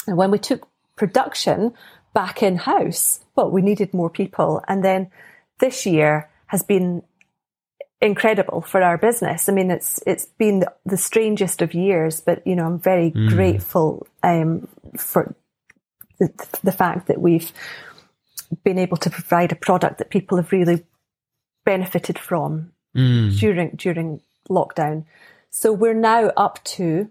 And 0.08 0.18
when 0.18 0.32
we 0.32 0.40
took 0.40 0.68
production 0.96 1.74
back 2.16 2.42
in 2.42 2.56
house, 2.56 3.20
well, 3.36 3.52
we 3.52 3.62
needed 3.62 3.94
more 3.94 4.10
people. 4.10 4.64
And 4.68 4.84
then 4.84 5.12
this 5.60 5.86
year 5.86 6.28
has 6.48 6.64
been 6.64 7.04
incredible 8.02 8.62
for 8.62 8.82
our 8.82 8.98
business. 8.98 9.48
I 9.48 9.52
mean, 9.52 9.70
it's 9.70 10.00
it's 10.08 10.26
been 10.26 10.64
the 10.86 10.98
strangest 10.98 11.62
of 11.62 11.76
years, 11.76 12.20
but 12.22 12.46
you 12.48 12.56
know, 12.56 12.66
I'm 12.66 12.80
very 12.80 13.12
mm. 13.12 13.30
grateful 13.30 14.08
um, 14.24 14.68
for 14.98 15.36
the, 16.20 16.60
the 16.64 16.72
fact 16.72 17.08
that 17.08 17.22
we've 17.22 17.52
been 18.64 18.80
able 18.80 18.98
to 18.98 19.10
provide 19.10 19.52
a 19.52 19.56
product 19.56 19.98
that 20.00 20.10
people 20.10 20.38
have 20.38 20.52
really 20.52 20.86
benefited 21.66 22.18
from 22.18 22.72
mm. 22.96 23.38
during 23.40 23.72
during 23.76 24.22
lockdown. 24.50 25.06
So 25.52 25.72
we're 25.72 25.94
now 25.94 26.32
up 26.38 26.64
to 26.64 27.10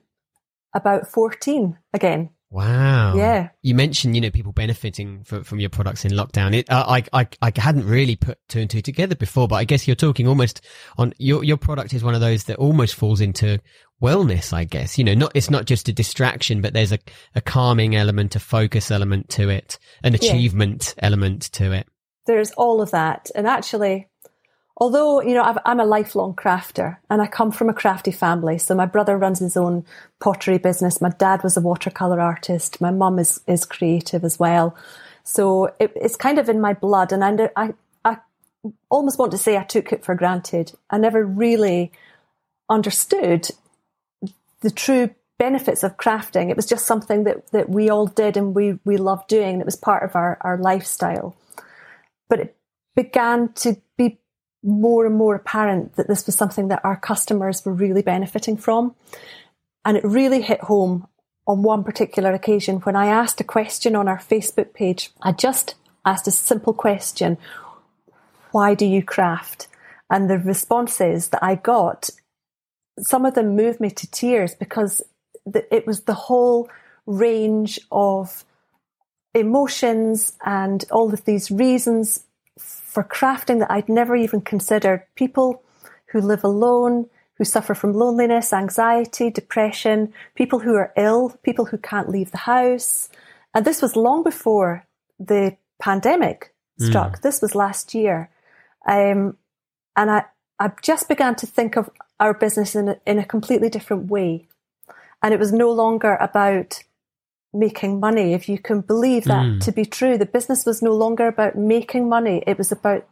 about 0.74 1.08
14 1.08 1.78
again. 1.92 2.30
Wow. 2.50 3.14
Yeah. 3.14 3.50
You 3.60 3.74
mentioned, 3.74 4.14
you 4.14 4.22
know, 4.22 4.30
people 4.30 4.52
benefiting 4.52 5.22
from, 5.22 5.44
from 5.44 5.60
your 5.60 5.68
products 5.68 6.06
in 6.06 6.12
lockdown. 6.12 6.54
It, 6.54 6.70
uh, 6.70 6.84
I, 6.88 7.04
I, 7.12 7.28
I 7.42 7.52
hadn't 7.54 7.86
really 7.86 8.16
put 8.16 8.38
two 8.48 8.60
and 8.60 8.70
two 8.70 8.80
together 8.80 9.14
before, 9.14 9.48
but 9.48 9.56
I 9.56 9.64
guess 9.64 9.86
you're 9.86 9.94
talking 9.94 10.26
almost 10.26 10.64
on 10.96 11.12
your, 11.18 11.44
your 11.44 11.58
product 11.58 11.92
is 11.92 12.02
one 12.02 12.14
of 12.14 12.22
those 12.22 12.44
that 12.44 12.56
almost 12.56 12.94
falls 12.94 13.20
into 13.20 13.60
wellness, 14.02 14.52
I 14.52 14.64
guess. 14.64 14.98
You 14.98 15.04
know, 15.04 15.14
not, 15.14 15.32
it's 15.34 15.50
not 15.50 15.66
just 15.66 15.88
a 15.88 15.92
distraction, 15.92 16.60
but 16.60 16.72
there's 16.72 16.92
a, 16.92 16.98
a 17.34 17.40
calming 17.40 17.96
element, 17.96 18.36
a 18.36 18.40
focus 18.40 18.90
element 18.90 19.28
to 19.30 19.48
it, 19.48 19.78
an 20.02 20.14
achievement 20.14 20.94
yeah. 20.96 21.06
element 21.06 21.42
to 21.52 21.72
it. 21.72 21.86
There's 22.26 22.52
all 22.52 22.82
of 22.82 22.90
that. 22.90 23.30
And 23.34 23.46
actually, 23.46 24.08
although 24.78 25.20
you 25.20 25.34
know 25.34 25.42
i 25.42 25.70
am 25.70 25.80
a 25.80 25.84
lifelong 25.84 26.34
crafter 26.34 26.96
and 27.10 27.20
i 27.20 27.26
come 27.26 27.50
from 27.50 27.68
a 27.68 27.74
crafty 27.74 28.12
family 28.12 28.56
so 28.56 28.74
my 28.74 28.86
brother 28.86 29.18
runs 29.18 29.40
his 29.40 29.56
own 29.56 29.84
pottery 30.20 30.56
business 30.56 31.00
my 31.00 31.10
dad 31.10 31.42
was 31.42 31.56
a 31.56 31.60
watercolor 31.60 32.20
artist 32.20 32.80
my 32.80 32.90
mum 32.90 33.18
is 33.18 33.40
is 33.46 33.64
creative 33.64 34.24
as 34.24 34.38
well 34.38 34.74
so 35.24 35.66
it, 35.78 35.92
it's 35.96 36.16
kind 36.16 36.38
of 36.38 36.48
in 36.48 36.60
my 36.60 36.72
blood 36.72 37.12
and 37.12 37.24
I, 37.24 37.50
I 37.56 37.74
i 38.04 38.18
almost 38.88 39.18
want 39.18 39.32
to 39.32 39.38
say 39.38 39.56
i 39.56 39.64
took 39.64 39.92
it 39.92 40.04
for 40.04 40.14
granted 40.14 40.72
i 40.90 40.98
never 40.98 41.24
really 41.24 41.92
understood 42.70 43.50
the 44.60 44.70
true 44.70 45.10
benefits 45.38 45.84
of 45.84 45.96
crafting 45.96 46.50
it 46.50 46.56
was 46.56 46.66
just 46.66 46.86
something 46.86 47.24
that 47.24 47.50
that 47.52 47.68
we 47.68 47.88
all 47.88 48.06
did 48.06 48.36
and 48.36 48.54
we 48.54 48.78
we 48.84 48.96
loved 48.96 49.28
doing 49.28 49.52
and 49.52 49.60
it 49.60 49.66
was 49.66 49.76
part 49.76 50.02
of 50.02 50.16
our 50.16 50.36
our 50.40 50.56
lifestyle 50.58 51.36
but 52.28 52.40
it 52.40 52.56
began 52.94 53.52
to 53.52 53.76
be 53.96 54.18
more 54.62 55.06
and 55.06 55.14
more 55.14 55.34
apparent 55.34 55.94
that 55.94 56.08
this 56.08 56.26
was 56.26 56.34
something 56.34 56.68
that 56.68 56.84
our 56.84 56.96
customers 56.96 57.64
were 57.64 57.72
really 57.72 58.02
benefiting 58.02 58.56
from. 58.56 58.94
And 59.84 59.96
it 59.96 60.04
really 60.04 60.42
hit 60.42 60.62
home 60.62 61.06
on 61.46 61.62
one 61.62 61.84
particular 61.84 62.32
occasion 62.32 62.78
when 62.78 62.96
I 62.96 63.06
asked 63.06 63.40
a 63.40 63.44
question 63.44 63.94
on 63.94 64.08
our 64.08 64.18
Facebook 64.18 64.74
page. 64.74 65.12
I 65.22 65.32
just 65.32 65.76
asked 66.04 66.26
a 66.26 66.32
simple 66.32 66.74
question 66.74 67.38
Why 68.50 68.74
do 68.74 68.84
you 68.84 69.02
craft? 69.02 69.68
And 70.10 70.28
the 70.28 70.38
responses 70.38 71.28
that 71.28 71.44
I 71.44 71.54
got, 71.54 72.10
some 73.00 73.24
of 73.24 73.34
them 73.34 73.56
moved 73.56 73.80
me 73.80 73.90
to 73.90 74.10
tears 74.10 74.54
because 74.54 75.02
it 75.54 75.86
was 75.86 76.02
the 76.02 76.14
whole 76.14 76.68
range 77.06 77.80
of 77.90 78.44
emotions 79.34 80.36
and 80.44 80.84
all 80.90 81.12
of 81.12 81.24
these 81.24 81.50
reasons 81.50 82.24
for 82.58 83.04
crafting 83.04 83.60
that 83.60 83.70
I'd 83.70 83.88
never 83.88 84.16
even 84.16 84.40
considered. 84.40 85.04
People 85.14 85.62
who 86.10 86.20
live 86.20 86.44
alone, 86.44 87.06
who 87.36 87.44
suffer 87.44 87.74
from 87.74 87.92
loneliness, 87.92 88.52
anxiety, 88.52 89.30
depression, 89.30 90.12
people 90.34 90.58
who 90.58 90.74
are 90.74 90.92
ill, 90.96 91.38
people 91.42 91.66
who 91.66 91.78
can't 91.78 92.08
leave 92.08 92.30
the 92.30 92.38
house. 92.38 93.08
And 93.54 93.64
this 93.64 93.80
was 93.80 93.96
long 93.96 94.22
before 94.22 94.86
the 95.18 95.56
pandemic 95.80 96.52
struck. 96.80 97.18
Mm. 97.18 97.22
This 97.22 97.40
was 97.40 97.54
last 97.54 97.94
year. 97.94 98.30
Um, 98.86 99.36
and 99.96 100.10
I, 100.10 100.24
I 100.58 100.72
just 100.82 101.08
began 101.08 101.34
to 101.36 101.46
think 101.46 101.76
of 101.76 101.90
our 102.20 102.34
business 102.34 102.74
in 102.74 102.88
a, 102.88 102.96
in 103.06 103.18
a 103.18 103.24
completely 103.24 103.68
different 103.68 104.10
way. 104.10 104.48
And 105.22 105.34
it 105.34 105.40
was 105.40 105.52
no 105.52 105.70
longer 105.72 106.16
about 106.16 106.82
making 107.52 107.98
money. 107.98 108.34
If 108.34 108.48
you 108.48 108.58
can 108.58 108.82
believe 108.82 109.24
that 109.24 109.46
mm. 109.46 109.64
to 109.64 109.72
be 109.72 109.84
true, 109.84 110.18
the 110.18 110.26
business 110.26 110.66
was 110.66 110.82
no 110.82 110.92
longer 110.92 111.26
about 111.26 111.56
making 111.56 112.08
money. 112.08 112.42
It 112.46 112.58
was 112.58 112.70
about 112.70 113.06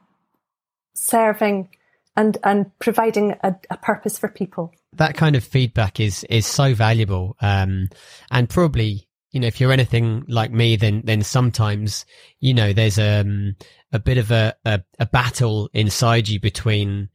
serving 0.95 1.69
and, 2.17 2.39
and 2.45 2.71
providing 2.79 3.35
a, 3.43 3.57
a 3.71 3.77
purpose 3.77 4.19
for 4.19 4.29
people. 4.29 4.73
That 4.93 5.17
kind 5.17 5.37
of 5.37 5.45
feedback 5.45 6.01
is, 6.01 6.25
is 6.25 6.47
so 6.47 6.75
valuable. 6.75 7.37
Um, 7.41 7.89
and 8.31 8.49
probably, 8.49 9.09
you 9.31 9.41
know, 9.41 9.47
if 9.47 9.61
you're 9.61 9.73
anything 9.73 10.25
like 10.29 10.53
me, 10.53 10.77
then, 10.77 11.03
then 11.05 11.23
sometimes, 11.23 12.07
you 12.41 12.55
know, 12.55 12.73
there's, 12.73 12.99
um, 12.99 13.57
a 13.93 13.99
bit 13.99 14.19
of 14.19 14.31
a, 14.31 14.55
a, 14.65 14.83
a 14.99 15.07
battle 15.07 15.71
inside 15.73 16.29
you 16.29 16.41
between, 16.41 17.09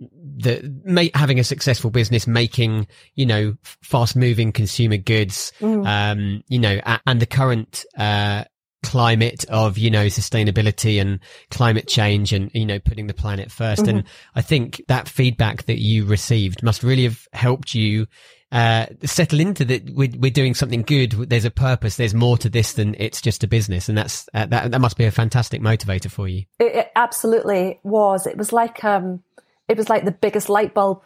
the 0.00 1.10
having 1.14 1.38
a 1.38 1.44
successful 1.44 1.90
business 1.90 2.26
making 2.26 2.86
you 3.14 3.26
know 3.26 3.54
fast 3.62 4.16
moving 4.16 4.52
consumer 4.52 4.96
goods 4.96 5.52
mm. 5.60 5.86
um 5.86 6.42
you 6.48 6.58
know 6.58 6.80
and 7.06 7.20
the 7.20 7.26
current 7.26 7.84
uh 7.98 8.44
climate 8.82 9.44
of 9.50 9.76
you 9.76 9.90
know 9.90 10.06
sustainability 10.06 10.98
and 11.00 11.20
climate 11.50 11.86
change 11.86 12.32
and 12.32 12.50
you 12.54 12.64
know 12.64 12.78
putting 12.78 13.06
the 13.08 13.14
planet 13.14 13.50
1st 13.50 13.76
mm-hmm. 13.76 13.88
and 13.90 14.04
i 14.34 14.40
think 14.40 14.80
that 14.88 15.06
feedback 15.06 15.64
that 15.64 15.78
you 15.78 16.06
received 16.06 16.62
must 16.62 16.82
really 16.82 17.04
have 17.04 17.28
helped 17.34 17.74
you 17.74 18.06
uh, 18.52 18.86
settle 19.04 19.38
into 19.38 19.64
that 19.64 19.88
we're, 19.90 20.10
we're 20.18 20.30
doing 20.30 20.54
something 20.54 20.82
good. 20.82 21.12
There's 21.12 21.44
a 21.44 21.52
purpose. 21.52 21.96
There's 21.96 22.14
more 22.14 22.36
to 22.38 22.48
this 22.48 22.72
than 22.72 22.96
it's 22.98 23.20
just 23.20 23.44
a 23.44 23.46
business. 23.46 23.88
And 23.88 23.96
that's, 23.96 24.28
uh, 24.34 24.46
that, 24.46 24.72
that 24.72 24.80
must 24.80 24.96
be 24.96 25.04
a 25.04 25.12
fantastic 25.12 25.62
motivator 25.62 26.10
for 26.10 26.26
you. 26.26 26.46
It, 26.58 26.74
it 26.74 26.90
absolutely 26.96 27.78
was. 27.84 28.26
It 28.26 28.36
was 28.36 28.52
like, 28.52 28.82
um, 28.82 29.22
it 29.70 29.76
was 29.76 29.88
like 29.88 30.04
the 30.04 30.10
biggest 30.10 30.48
light 30.48 30.74
bulb 30.74 31.00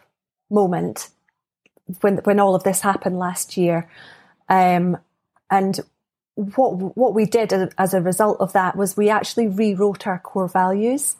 moment 0.49 1.09
when 2.01 2.17
when 2.23 2.39
all 2.39 2.55
of 2.55 2.63
this 2.63 2.81
happened 2.81 3.19
last 3.19 3.57
year. 3.57 3.87
Um, 4.49 4.97
and 5.51 5.79
what 6.33 6.97
what 6.97 7.13
we 7.13 7.25
did 7.25 7.53
as 7.77 7.93
a 7.93 8.01
result 8.01 8.39
of 8.39 8.53
that 8.53 8.75
was 8.75 8.97
we 8.97 9.09
actually 9.09 9.47
rewrote 9.47 10.07
our 10.07 10.17
core 10.17 10.47
values, 10.47 11.15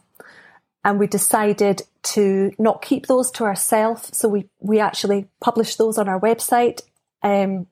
and 0.84 1.00
we 1.00 1.06
decided 1.06 1.84
to 2.02 2.52
not 2.58 2.82
keep 2.82 3.06
those 3.06 3.30
to 3.32 3.44
ourselves. 3.44 4.10
So 4.18 4.28
we 4.28 4.50
we 4.60 4.80
actually 4.80 5.28
published 5.40 5.78
those 5.78 6.00
on 6.00 6.10
our 6.10 6.20
website. 6.20 6.82
Um, 7.22 7.68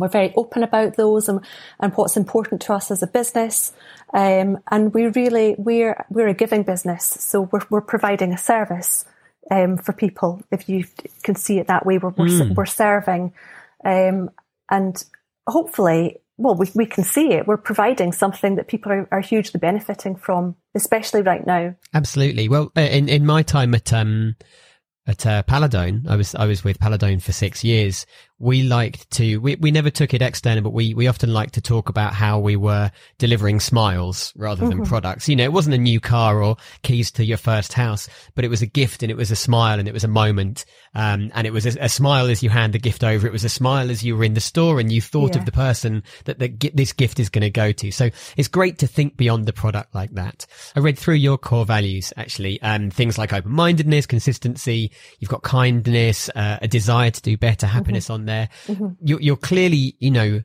we're 0.00 0.08
very 0.08 0.32
open 0.36 0.62
about 0.62 0.96
those 0.96 1.28
and, 1.28 1.40
and 1.80 1.92
what's 1.94 2.16
important 2.16 2.62
to 2.62 2.72
us 2.72 2.90
as 2.90 3.02
a 3.02 3.06
business. 3.06 3.72
Um, 4.14 4.58
and 4.70 4.92
we 4.94 5.06
really, 5.06 5.54
we're, 5.58 6.04
we're 6.10 6.28
a 6.28 6.34
giving 6.34 6.62
business. 6.62 7.04
So 7.04 7.48
we're, 7.52 7.66
we're 7.70 7.80
providing 7.80 8.32
a 8.32 8.38
service, 8.38 9.04
um, 9.50 9.76
for 9.76 9.92
people. 9.92 10.42
If 10.50 10.68
you 10.68 10.84
can 11.22 11.34
see 11.34 11.58
it 11.58 11.66
that 11.66 11.84
way, 11.86 11.98
we're, 11.98 12.10
we're, 12.10 12.26
mm. 12.26 12.54
we're 12.54 12.66
serving. 12.66 13.32
Um, 13.84 14.30
and 14.70 15.02
hopefully, 15.46 16.18
well, 16.38 16.54
we, 16.54 16.70
we 16.74 16.86
can 16.86 17.04
see 17.04 17.32
it. 17.32 17.46
We're 17.46 17.56
providing 17.56 18.12
something 18.12 18.56
that 18.56 18.68
people 18.68 18.92
are, 18.92 19.08
are 19.12 19.20
hugely 19.20 19.58
benefiting 19.60 20.16
from, 20.16 20.56
especially 20.74 21.22
right 21.22 21.46
now. 21.46 21.74
Absolutely. 21.92 22.48
Well, 22.48 22.72
uh, 22.76 22.80
in, 22.80 23.08
in 23.08 23.26
my 23.26 23.42
time 23.42 23.74
at, 23.74 23.92
um, 23.92 24.36
at 25.06 25.26
uh, 25.26 25.42
Paladone, 25.42 26.06
I 26.08 26.16
was 26.16 26.34
I 26.34 26.46
was 26.46 26.62
with 26.62 26.78
Paladone 26.78 27.20
for 27.20 27.32
six 27.32 27.64
years. 27.64 28.06
We 28.42 28.64
liked 28.64 29.08
to, 29.12 29.36
we, 29.38 29.54
we 29.54 29.70
never 29.70 29.88
took 29.88 30.12
it 30.12 30.20
external, 30.20 30.64
but 30.64 30.72
we, 30.72 30.94
we 30.94 31.06
often 31.06 31.32
liked 31.32 31.54
to 31.54 31.60
talk 31.60 31.88
about 31.88 32.12
how 32.12 32.40
we 32.40 32.56
were 32.56 32.90
delivering 33.18 33.60
smiles 33.60 34.32
rather 34.36 34.66
than 34.66 34.78
mm-hmm. 34.78 34.88
products. 34.88 35.28
You 35.28 35.36
know, 35.36 35.44
it 35.44 35.52
wasn't 35.52 35.76
a 35.76 35.78
new 35.78 36.00
car 36.00 36.42
or 36.42 36.56
keys 36.82 37.12
to 37.12 37.24
your 37.24 37.36
first 37.38 37.72
house, 37.72 38.08
but 38.34 38.44
it 38.44 38.48
was 38.48 38.60
a 38.60 38.66
gift 38.66 39.04
and 39.04 39.12
it 39.12 39.16
was 39.16 39.30
a 39.30 39.36
smile 39.36 39.78
and 39.78 39.86
it 39.86 39.94
was 39.94 40.02
a 40.02 40.08
moment. 40.08 40.64
Um, 40.92 41.30
and 41.34 41.46
it 41.46 41.52
was 41.52 41.66
a, 41.66 41.84
a 41.84 41.88
smile 41.88 42.26
as 42.26 42.42
you 42.42 42.50
hand 42.50 42.74
the 42.74 42.80
gift 42.80 43.04
over. 43.04 43.28
It 43.28 43.32
was 43.32 43.44
a 43.44 43.48
smile 43.48 43.92
as 43.92 44.02
you 44.02 44.16
were 44.16 44.24
in 44.24 44.34
the 44.34 44.40
store 44.40 44.80
and 44.80 44.90
you 44.90 45.00
thought 45.00 45.34
yeah. 45.34 45.38
of 45.38 45.46
the 45.46 45.52
person 45.52 46.02
that 46.24 46.40
the, 46.40 46.48
this 46.74 46.92
gift 46.92 47.20
is 47.20 47.28
going 47.28 47.42
to 47.42 47.50
go 47.50 47.70
to. 47.70 47.92
So 47.92 48.10
it's 48.36 48.48
great 48.48 48.78
to 48.80 48.88
think 48.88 49.16
beyond 49.16 49.46
the 49.46 49.52
product 49.52 49.94
like 49.94 50.10
that. 50.14 50.46
I 50.74 50.80
read 50.80 50.98
through 50.98 51.14
your 51.14 51.38
core 51.38 51.64
values 51.64 52.12
actually, 52.16 52.60
um, 52.60 52.90
things 52.90 53.18
like 53.18 53.32
open-mindedness, 53.32 54.06
consistency. 54.06 54.90
You've 55.20 55.30
got 55.30 55.44
kindness, 55.44 56.28
uh, 56.34 56.58
a 56.60 56.66
desire 56.66 57.12
to 57.12 57.22
do 57.22 57.36
better, 57.36 57.68
happiness 57.68 58.06
mm-hmm. 58.06 58.14
on 58.14 58.24
there. 58.24 58.31
Mm-hmm. 58.66 58.88
You're, 59.02 59.20
you're, 59.20 59.36
clearly, 59.36 59.96
you 59.98 60.10
know, 60.10 60.42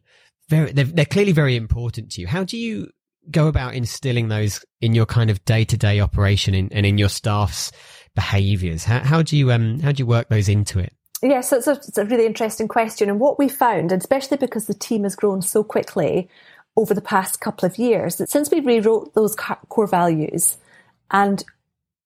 very, 0.49 0.71
they're, 0.71 0.85
they're 0.85 1.05
clearly 1.05 1.31
very 1.31 1.55
important 1.55 2.11
to 2.11 2.21
you. 2.21 2.27
How 2.27 2.43
do 2.43 2.57
you 2.57 2.89
go 3.29 3.47
about 3.47 3.75
instilling 3.75 4.29
those 4.29 4.63
in 4.79 4.93
your 4.93 5.05
kind 5.05 5.29
of 5.29 5.43
day 5.45 5.65
to 5.65 5.77
day 5.77 5.99
operation 5.99 6.53
in, 6.53 6.71
and 6.71 6.85
in 6.85 6.97
your 6.97 7.09
staff's 7.09 7.71
behaviors? 8.15 8.83
How, 8.83 8.99
how 8.99 9.21
do 9.21 9.37
you, 9.37 9.51
um, 9.51 9.79
how 9.79 9.91
do 9.91 10.01
you 10.01 10.07
work 10.07 10.29
those 10.29 10.49
into 10.49 10.79
it? 10.79 10.93
Yes, 11.21 11.51
yeah, 11.51 11.59
so 11.59 11.71
it's, 11.71 11.87
it's 11.87 11.97
a 11.97 12.05
really 12.05 12.25
interesting 12.25 12.67
question. 12.67 13.09
And 13.09 13.19
what 13.19 13.39
we 13.39 13.49
found, 13.49 13.91
especially 13.91 14.37
because 14.37 14.67
the 14.67 14.73
team 14.73 15.03
has 15.03 15.15
grown 15.15 15.41
so 15.41 15.63
quickly 15.63 16.29
over 16.75 16.93
the 16.93 17.01
past 17.01 17.41
couple 17.41 17.65
of 17.65 17.77
years, 17.77 18.17
that 18.17 18.29
since 18.29 18.51
we 18.51 18.59
rewrote 18.59 19.15
those 19.15 19.35
core 19.35 19.87
values 19.87 20.57
and 21.09 21.43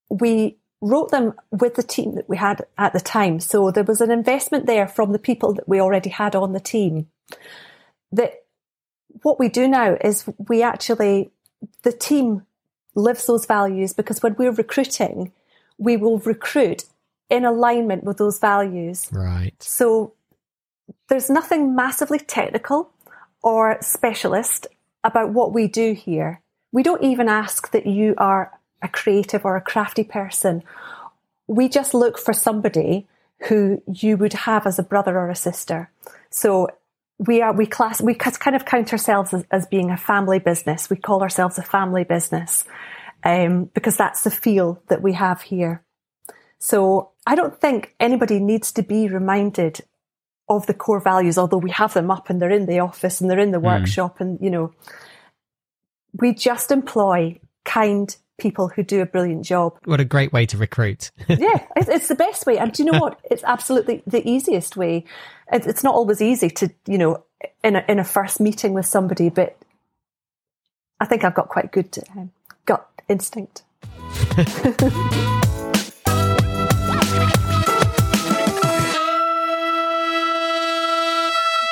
we 0.10 0.58
wrote 0.82 1.12
them 1.12 1.34
with 1.52 1.76
the 1.76 1.84
team 1.84 2.16
that 2.16 2.28
we 2.28 2.38
had 2.38 2.66
at 2.78 2.92
the 2.92 3.00
time. 3.00 3.40
So 3.40 3.72
there 3.72 3.84
was 3.84 4.02
an 4.02 4.12
investment 4.12 4.66
there 4.66 4.88
from 4.88 5.12
the 5.12 5.20
people 5.20 5.54
that 5.54 5.70
we 5.70 5.80
already 5.80 6.10
had 6.10 6.36
on 6.36 6.54
the 6.54 6.60
team. 6.60 7.08
That 8.12 8.44
what 9.22 9.40
we 9.40 9.48
do 9.48 9.68
now 9.68 9.96
is 10.04 10.26
we 10.50 10.64
actually, 10.64 11.32
the 11.84 11.92
team 11.92 12.46
lives 12.96 13.28
those 13.28 13.46
values 13.46 13.94
because 13.94 14.24
when 14.24 14.36
we're 14.38 14.52
recruiting, 14.52 15.32
we 15.78 15.98
will 15.98 16.18
recruit 16.20 16.86
in 17.30 17.46
alignment 17.46 18.04
with 18.04 18.18
those 18.18 18.40
values. 18.40 19.08
Right. 19.12 19.54
So 19.60 20.14
there's 21.08 21.30
nothing 21.30 21.76
massively 21.76 22.20
technical 22.20 22.92
or 23.44 23.78
specialist 23.82 24.68
about 25.04 25.32
what 25.32 25.54
we 25.54 25.68
do 25.68 25.94
here. 25.94 26.42
We 26.72 26.84
don't 26.84 27.04
even 27.04 27.30
ask 27.30 27.72
that 27.72 27.86
you 27.86 28.16
are 28.18 28.52
a 28.82 28.88
creative 28.88 29.46
or 29.46 29.56
a 29.56 29.62
crafty 29.62 30.04
person. 30.04 30.64
We 31.48 31.70
just 31.70 31.94
look 31.94 32.18
for 32.18 32.34
somebody 32.34 33.08
who 33.48 33.82
you 33.92 34.18
would 34.18 34.34
have 34.34 34.68
as 34.68 34.80
a 34.80 34.84
brother 34.84 35.18
or 35.18 35.30
a 35.30 35.36
sister. 35.36 35.90
So 36.30 36.70
we 37.18 37.42
are, 37.42 37.54
we 37.54 37.66
class, 37.66 38.02
we 38.02 38.16
kind 38.16 38.56
of 38.56 38.66
count 38.66 38.92
ourselves 38.92 39.34
as, 39.34 39.46
as 39.52 39.66
being 39.68 39.92
a 39.92 39.98
family 39.98 40.40
business. 40.40 40.90
We 40.90 40.98
call 40.98 41.22
ourselves 41.22 41.58
a 41.58 41.64
family 41.64 42.04
business, 42.04 42.66
um, 43.24 43.66
because 43.74 43.98
that's 43.98 44.24
the 44.24 44.32
feel 44.32 44.82
that 44.88 45.02
we 45.02 45.14
have 45.14 45.42
here. 45.42 45.84
So 46.58 47.12
I 47.26 47.36
don't 47.36 47.60
think 47.60 47.96
anybody 48.00 48.40
needs 48.40 48.72
to 48.74 48.84
be 48.84 49.08
reminded 49.08 49.82
of 50.48 50.68
the 50.68 50.74
core 50.74 51.00
values, 51.00 51.38
although 51.38 51.58
we 51.58 51.72
have 51.72 51.94
them 51.94 52.12
up 52.12 52.30
and 52.30 52.42
they're 52.42 52.50
in 52.50 52.66
the 52.66 52.80
office 52.80 53.22
and 53.22 53.30
they're 53.30 53.40
in 53.40 53.52
the 53.52 53.60
mm. 53.60 53.64
workshop 53.64 54.20
and, 54.20 54.40
you 54.42 54.50
know, 54.50 54.74
we 56.14 56.34
just 56.34 56.72
employ 56.72 57.40
kind, 57.64 58.16
people 58.42 58.68
who 58.68 58.84
do 58.84 59.02
a 59.02 59.06
brilliant 59.06 59.46
job. 59.46 59.78
What 59.86 60.00
a 60.00 60.06
great 60.06 60.34
way 60.34 60.46
to 60.48 60.58
recruit. 60.58 61.12
yeah, 61.30 61.66
it's, 61.76 62.08
the 62.08 62.16
best 62.16 62.46
way. 62.46 62.58
And 62.58 62.74
do 62.74 62.84
you 62.84 62.92
know 62.92 63.00
what? 63.02 63.20
It's 63.30 63.44
absolutely 63.44 64.04
the 64.08 64.28
easiest 64.28 64.76
way. 64.76 65.06
It's 65.52 65.84
not 65.84 65.96
always 65.96 66.22
easy 66.22 66.50
to, 66.50 66.70
you 66.88 66.98
know, 66.98 67.24
in 67.64 67.76
a, 67.76 67.86
in 67.88 68.00
a 68.00 68.04
first 68.04 68.40
meeting 68.40 68.74
with 68.74 68.86
somebody, 68.86 69.30
but 69.30 69.58
I 71.00 71.06
think 71.06 71.24
I've 71.24 71.36
got 71.36 71.50
quite 71.50 71.72
good 71.72 71.98
um, 72.16 72.32
gut 72.66 72.88
instinct. 73.08 73.64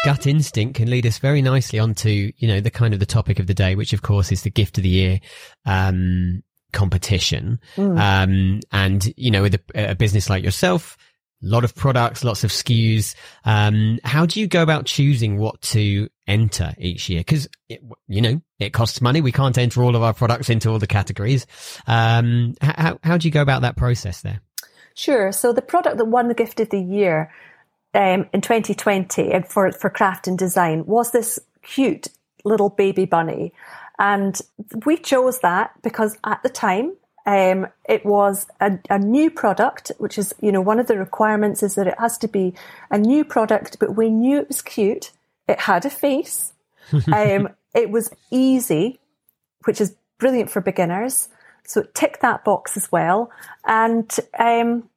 gut 0.03 0.25
instinct 0.25 0.75
can 0.75 0.89
lead 0.89 1.05
us 1.05 1.17
very 1.17 1.41
nicely 1.41 1.77
onto 1.77 2.31
you 2.38 2.47
know 2.47 2.61
the 2.61 2.71
kind 2.71 2.93
of 2.93 2.99
the 2.99 3.05
topic 3.05 3.38
of 3.39 3.47
the 3.47 3.53
day 3.53 3.75
which 3.75 3.91
of 3.91 4.01
course 4.01 4.31
is 4.31 4.43
the 4.43 4.49
gift 4.49 4.77
of 4.77 4.83
the 4.83 4.89
year 4.89 5.19
um, 5.65 6.41
competition. 6.71 7.59
Mm. 7.75 7.99
Um, 7.99 8.59
and, 8.71 9.13
you 9.17 9.31
know, 9.31 9.41
with 9.43 9.55
a, 9.55 9.91
a, 9.91 9.95
business 9.95 10.29
like 10.29 10.43
yourself, 10.43 10.97
a 11.41 11.47
lot 11.47 11.63
of 11.63 11.75
products, 11.75 12.23
lots 12.23 12.44
of 12.44 12.51
SKUs. 12.51 13.15
Um, 13.46 14.00
how 14.03 14.25
do 14.25 14.39
you 14.39 14.48
go 14.48 14.61
about 14.61 14.85
choosing 14.85 15.37
what 15.37 15.61
to 15.61 16.09
enter 16.27 16.74
each 16.77 17.09
year? 17.09 17.24
Cause, 17.24 17.48
it, 17.70 17.81
you 18.07 18.22
know, 18.22 18.41
it 18.59 18.74
costs 18.74 19.01
money. 19.01 19.22
We 19.22 19.31
can't 19.31 19.57
enter 19.57 19.83
all 19.83 19.96
of 19.96 20.03
our 20.03 20.13
products 20.13 20.50
into 20.50 20.70
all 20.70 20.79
the 20.79 20.87
categories. 20.87 21.48
Um, 21.87 22.55
how, 22.61 23.00
how 23.03 23.17
do 23.17 23.27
you 23.27 23.31
go 23.31 23.41
about 23.41 23.61
that 23.61 23.77
process 23.77 24.22
there? 24.22 24.41
Sure. 24.96 25.31
So 25.31 25.53
the 25.53 25.61
product 25.61 25.98
that 25.98 26.05
won 26.05 26.27
the 26.27 26.33
gift 26.33 26.59
of 26.59 26.70
the 26.70 26.79
year, 26.79 27.31
um, 27.94 28.29
in 28.33 28.41
2020 28.41 29.31
and 29.31 29.48
for, 29.48 29.72
for 29.72 29.89
craft 29.89 30.27
and 30.27 30.37
design 30.37 30.85
was 30.85 31.11
this 31.11 31.39
cute 31.63 32.07
little 32.44 32.70
baby 32.70 33.05
bunny. 33.05 33.53
And 34.00 34.40
we 34.85 34.98
chose 34.98 35.40
that 35.42 35.74
because 35.83 36.18
at 36.24 36.42
the 36.42 36.50
time, 36.50 36.94
um, 37.25 37.68
it 37.88 38.05
was 38.05 38.48
a, 38.62 38.79
a, 38.90 38.98
new 38.98 39.29
product, 39.29 39.92
which 39.98 40.18
is, 40.18 40.33
you 40.42 40.51
know, 40.51 40.62
one 40.62 40.79
of 40.79 40.88
the 40.88 40.98
requirements 40.98 41.62
is 41.62 41.75
that 41.75 41.85
it 41.85 42.00
has 42.00 42.18
to 42.20 42.27
be 42.27 42.55
a 42.90 42.98
new 42.98 43.24
product, 43.25 43.77
but 43.77 43.96
we 43.96 44.09
knew 44.09 44.40
it 44.40 44.48
was 44.48 44.62
cute. 44.62 45.12
It 45.48 45.59
had 45.59 45.85
a 45.85 45.90
face. 45.90 46.53
um, 47.14 47.50
it 47.75 47.92
was 47.92 48.09
easy, 48.31 49.00
which 49.66 49.81
is 49.81 49.96
brilliant 50.18 50.50
for 50.50 50.62
beginners. 50.62 51.27
So 51.66 51.81
it 51.81 51.94
ticked 51.94 52.22
that 52.22 52.46
box 52.46 52.77
as 52.77 52.92
well. 52.92 53.29
And, 53.66 54.09
um, 54.40 54.90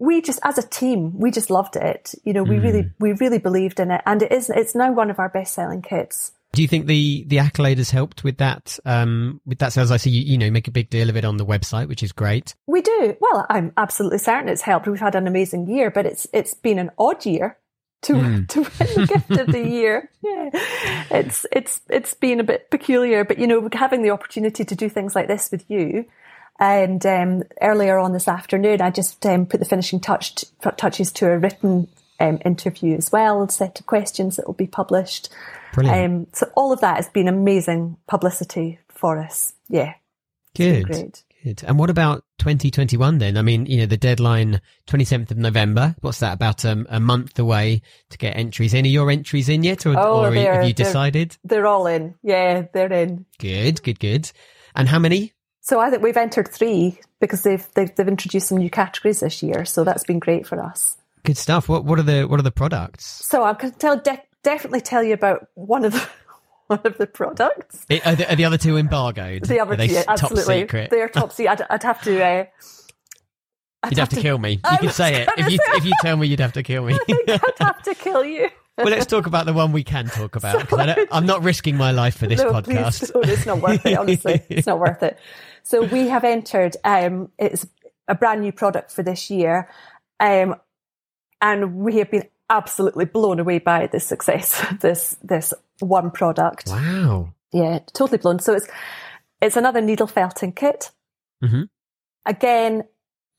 we 0.00 0.20
just, 0.22 0.40
as 0.42 0.58
a 0.58 0.66
team, 0.66 1.18
we 1.18 1.30
just 1.30 1.50
loved 1.50 1.76
it. 1.76 2.14
You 2.24 2.32
know, 2.32 2.42
we 2.42 2.56
mm. 2.56 2.62
really, 2.62 2.90
we 2.98 3.12
really 3.12 3.38
believed 3.38 3.78
in 3.80 3.90
it. 3.90 4.00
And 4.06 4.22
it 4.22 4.32
is, 4.32 4.50
it's 4.50 4.74
now 4.74 4.92
one 4.92 5.10
of 5.10 5.18
our 5.18 5.28
best 5.28 5.54
selling 5.54 5.82
kits. 5.82 6.32
Do 6.52 6.62
you 6.62 6.68
think 6.68 6.86
the 6.86 7.24
the 7.28 7.38
accolade 7.38 7.78
has 7.78 7.90
helped 7.90 8.24
with 8.24 8.38
that? 8.38 8.78
Um, 8.84 9.40
with 9.46 9.58
that 9.58 9.72
sales, 9.72 9.90
I 9.90 9.98
see 9.98 10.10
you, 10.10 10.22
you 10.22 10.38
know 10.38 10.50
make 10.50 10.66
a 10.66 10.72
big 10.72 10.90
deal 10.90 11.08
of 11.08 11.16
it 11.16 11.24
on 11.24 11.36
the 11.36 11.46
website, 11.46 11.88
which 11.88 12.02
is 12.02 12.12
great. 12.12 12.54
We 12.66 12.82
do. 12.82 13.16
Well, 13.20 13.46
I'm 13.48 13.72
absolutely 13.76 14.18
certain 14.18 14.48
it's 14.48 14.62
helped. 14.62 14.88
We've 14.88 14.98
had 14.98 15.14
an 15.14 15.26
amazing 15.26 15.68
year, 15.68 15.90
but 15.90 16.06
it's 16.06 16.26
it's 16.32 16.54
been 16.54 16.78
an 16.78 16.90
odd 16.98 17.24
year 17.24 17.56
to 18.02 18.14
mm. 18.14 18.48
to 18.48 18.60
win 18.60 18.94
the 18.94 19.06
gift 19.06 19.30
of 19.30 19.52
the 19.52 19.64
year. 19.64 20.10
Yeah, 20.22 20.50
it's 21.10 21.46
it's 21.52 21.80
it's 21.88 22.14
been 22.14 22.40
a 22.40 22.44
bit 22.44 22.70
peculiar, 22.70 23.24
but 23.24 23.38
you 23.38 23.46
know, 23.46 23.68
having 23.72 24.02
the 24.02 24.10
opportunity 24.10 24.64
to 24.64 24.74
do 24.74 24.88
things 24.88 25.14
like 25.14 25.28
this 25.28 25.50
with 25.50 25.64
you. 25.70 26.06
And 26.58 27.04
um, 27.06 27.44
earlier 27.62 27.98
on 27.98 28.12
this 28.12 28.28
afternoon, 28.28 28.82
I 28.82 28.90
just 28.90 29.24
um, 29.24 29.46
put 29.46 29.60
the 29.60 29.66
finishing 29.66 29.98
touch 29.98 30.44
touches 30.76 31.10
to 31.12 31.30
a 31.30 31.38
written 31.38 31.88
um, 32.18 32.38
interview 32.44 32.96
as 32.96 33.10
well, 33.10 33.42
a 33.42 33.50
set 33.50 33.80
of 33.80 33.86
questions 33.86 34.36
that 34.36 34.46
will 34.46 34.54
be 34.54 34.66
published. 34.66 35.30
Brilliant. 35.72 36.12
Um, 36.12 36.26
so 36.32 36.50
all 36.56 36.72
of 36.72 36.80
that 36.80 36.96
has 36.96 37.08
been 37.08 37.28
amazing 37.28 37.96
publicity 38.06 38.78
for 38.88 39.18
us. 39.18 39.52
Yeah. 39.68 39.94
Good. 40.54 40.86
Great. 40.86 41.24
Good. 41.42 41.62
And 41.66 41.78
what 41.78 41.88
about 41.88 42.24
2021 42.38 43.18
then? 43.18 43.36
I 43.38 43.42
mean, 43.42 43.64
you 43.66 43.78
know, 43.78 43.86
the 43.86 43.96
deadline 43.96 44.60
27th 44.86 45.30
of 45.30 45.38
November. 45.38 45.96
What's 46.00 46.20
that? 46.20 46.34
About 46.34 46.64
um, 46.64 46.86
a 46.90 47.00
month 47.00 47.38
away 47.38 47.82
to 48.10 48.18
get 48.18 48.36
entries 48.36 48.74
in. 48.74 48.84
Are 48.84 48.88
your 48.88 49.10
entries 49.10 49.48
in 49.48 49.62
yet, 49.62 49.86
or, 49.86 49.98
oh, 49.98 50.24
or 50.24 50.32
have 50.34 50.66
you 50.66 50.74
decided? 50.74 51.38
They're, 51.42 51.60
they're 51.60 51.66
all 51.66 51.86
in. 51.86 52.14
Yeah, 52.22 52.66
they're 52.72 52.92
in. 52.92 53.24
Good. 53.38 53.82
Good. 53.82 54.00
Good. 54.00 54.30
And 54.74 54.88
how 54.88 54.98
many? 54.98 55.32
So 55.60 55.80
I 55.80 55.90
think 55.90 56.02
we've 56.02 56.16
entered 56.16 56.48
three 56.48 57.00
because 57.20 57.42
they've, 57.42 57.66
they've 57.74 57.94
they've 57.94 58.08
introduced 58.08 58.48
some 58.48 58.58
new 58.58 58.70
categories 58.70 59.20
this 59.20 59.42
year. 59.42 59.64
So 59.64 59.84
that's 59.84 60.04
been 60.04 60.18
great 60.18 60.46
for 60.46 60.60
us. 60.62 60.96
Good 61.22 61.38
stuff. 61.38 61.68
What 61.68 61.84
what 61.84 61.98
are 61.98 62.02
the 62.02 62.24
what 62.24 62.40
are 62.40 62.44
the 62.44 62.50
products? 62.50 63.04
So 63.26 63.44
I 63.44 63.54
can 63.54 63.72
tell 63.72 63.98
de- 63.98 64.22
definitely 64.42 64.80
tell 64.80 65.02
you 65.02 65.14
about 65.14 65.48
one 65.54 65.84
of 65.84 65.92
the 65.92 66.08
one 66.66 66.80
of 66.84 66.98
the 66.98 67.06
products. 67.06 67.84
Are, 67.90 68.14
the, 68.14 68.32
are, 68.32 68.36
the, 68.36 68.44
other 68.44 68.58
two 68.58 68.76
embargoed? 68.76 69.44
The 69.44 69.60
other 69.60 69.76
two, 69.76 70.02
absolutely. 70.06 70.60
Secret? 70.60 70.90
They're 70.90 71.08
top 71.08 71.32
secret. 71.32 71.60
I'd, 71.60 71.66
I'd, 71.70 71.82
have 71.82 72.02
to. 72.02 72.22
Uh, 72.22 72.44
I'd 73.82 73.92
you'd 73.92 73.98
have, 73.98 73.98
have 73.98 74.08
to, 74.10 74.16
to, 74.16 74.22
kill 74.22 74.38
me. 74.38 74.60
You 74.70 74.78
could 74.78 74.92
say 74.92 75.22
it 75.22 75.28
if 75.36 75.50
you 75.50 75.58
say, 75.58 75.72
if 75.76 75.84
you 75.84 75.92
tell 76.02 76.16
me 76.16 76.26
you'd 76.26 76.40
have 76.40 76.52
to 76.52 76.62
kill 76.62 76.84
me. 76.84 76.98
I'd 77.08 77.40
have 77.60 77.82
to 77.82 77.94
kill 77.98 78.24
you. 78.24 78.50
well, 78.76 78.88
let's 78.88 79.06
talk 79.06 79.26
about 79.26 79.46
the 79.46 79.52
one 79.52 79.72
we 79.72 79.84
can 79.84 80.06
talk 80.06 80.36
about 80.36 80.60
because 80.60 81.06
I'm 81.10 81.26
not 81.26 81.42
risking 81.42 81.76
my 81.76 81.90
life 81.90 82.16
for 82.16 82.26
this 82.26 82.40
no, 82.40 82.52
podcast. 82.52 83.12
Please, 83.12 83.30
it's 83.30 83.46
not 83.46 83.60
worth 83.60 83.84
it. 83.84 83.98
Honestly, 83.98 84.42
it's 84.48 84.66
not 84.66 84.78
worth 84.78 85.02
it. 85.02 85.18
So 85.62 85.82
we 85.82 86.08
have 86.08 86.24
entered. 86.24 86.76
Um, 86.84 87.30
it's 87.38 87.66
a 88.08 88.14
brand 88.14 88.42
new 88.42 88.52
product 88.52 88.90
for 88.90 89.02
this 89.02 89.30
year. 89.30 89.68
Um, 90.18 90.56
and 91.40 91.76
we 91.76 91.98
have 91.98 92.10
been 92.10 92.28
absolutely 92.50 93.06
blown 93.06 93.38
away 93.40 93.58
by 93.58 93.86
the 93.86 94.00
success 94.00 94.62
of 94.70 94.80
this 94.80 95.16
this 95.22 95.54
one 95.78 96.10
product. 96.10 96.68
Wow. 96.68 97.32
Yeah, 97.52 97.78
totally 97.94 98.18
blown. 98.18 98.40
So 98.40 98.54
it's 98.54 98.68
it's 99.40 99.56
another 99.56 99.80
needle 99.80 100.06
felting 100.06 100.52
kit. 100.52 100.90
Mm-hmm. 101.42 101.62
Again, 102.26 102.84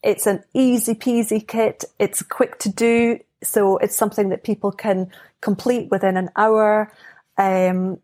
it's 0.02 0.26
an 0.26 0.44
easy 0.54 0.96
peasy 0.96 1.48
kit. 1.48 1.84
It's 2.00 2.24
quick 2.24 2.58
to 2.60 2.70
do. 2.70 3.20
So 3.44 3.78
it's 3.78 3.96
something 3.96 4.30
that 4.30 4.44
people 4.44 4.72
can 4.72 5.12
complete 5.42 5.90
within 5.92 6.18
an 6.18 6.30
hour. 6.36 6.92
Um, 7.38 8.00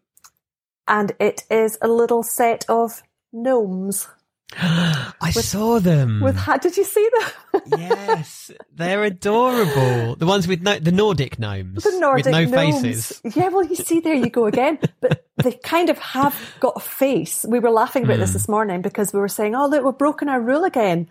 and 0.88 1.12
it 1.20 1.44
is 1.50 1.78
a 1.82 1.88
little 1.88 2.24
set 2.24 2.66
of 2.70 3.02
gnomes. 3.34 4.08
I 4.60 5.32
saw 5.32 5.80
them. 5.80 6.22
With 6.22 6.40
did 6.62 6.78
you 6.78 6.86
see 6.86 7.10
them? 7.20 7.62
yes, 7.78 8.50
they're 8.74 9.04
adorable. 9.04 10.16
The 10.16 10.26
ones 10.26 10.48
with 10.48 10.62
no, 10.62 10.80
the 10.80 10.92
Nordic 10.92 11.38
gnomes, 11.38 11.84
the 11.84 12.00
Nordic 12.00 12.26
with 12.26 12.34
no 12.34 12.46
gnomes. 12.46 12.82
faces. 12.82 13.22
Yeah, 13.36 13.50
well, 13.50 13.66
you 13.66 13.76
see, 13.76 14.00
there 14.00 14.14
you 14.14 14.30
go 14.30 14.46
again. 14.46 14.80
But 15.02 15.26
they 15.36 15.52
kind 15.52 15.90
of 15.90 15.98
have 16.00 16.40
got 16.62 16.74
a 16.78 16.80
face. 16.80 17.46
We 17.48 17.60
were 17.60 17.72
laughing 17.72 18.06
about 18.06 18.20
this 18.20 18.34
this 18.34 18.48
morning 18.48 18.82
because 18.82 19.12
we 19.14 19.20
were 19.20 19.28
saying, 19.28 19.54
"Oh, 19.54 19.68
look, 19.68 19.84
we've 19.84 19.98
broken 19.98 20.30
our 20.30 20.40
rule 20.40 20.64
again." 20.64 21.10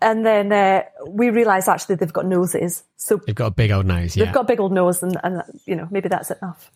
And 0.00 0.26
then 0.26 0.50
uh, 0.50 0.82
we 1.06 1.30
realised 1.30 1.68
actually 1.68 1.94
they've 1.94 2.12
got 2.12 2.26
noses, 2.26 2.82
so 2.96 3.18
They've 3.18 3.34
got 3.34 3.46
a 3.46 3.54
big 3.54 3.70
old 3.70 3.86
nose. 3.86 4.16
Yeah, 4.16 4.24
they've 4.24 4.34
got 4.34 4.40
a 4.40 4.48
big 4.48 4.60
old 4.60 4.72
nose, 4.72 5.02
and, 5.02 5.16
and 5.22 5.42
you 5.66 5.76
know 5.76 5.86
maybe 5.90 6.08
that's 6.08 6.30
enough. 6.30 6.72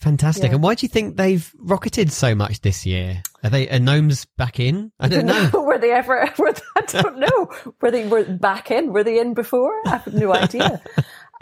Fantastic. 0.00 0.48
Yeah. 0.48 0.54
And 0.54 0.62
why 0.62 0.74
do 0.74 0.84
you 0.84 0.88
think 0.88 1.16
they've 1.16 1.52
rocketed 1.58 2.10
so 2.12 2.34
much 2.34 2.60
this 2.60 2.84
year? 2.86 3.22
Are 3.42 3.50
they 3.50 3.68
are 3.70 3.78
gnomes 3.78 4.24
back 4.36 4.58
in? 4.60 4.92
I 4.98 5.08
don't 5.08 5.26
know. 5.26 5.50
were 5.54 5.78
they 5.78 5.92
ever? 5.92 6.30
Were 6.38 6.52
they, 6.52 6.60
I 6.76 6.80
don't 6.82 7.18
know. 7.18 7.50
Were 7.80 7.90
they 7.90 8.06
were 8.06 8.24
back 8.24 8.70
in? 8.70 8.92
Were 8.92 9.04
they 9.04 9.18
in 9.18 9.34
before? 9.34 9.72
I 9.86 9.90
have 9.90 10.06
no 10.12 10.34
idea. 10.34 10.82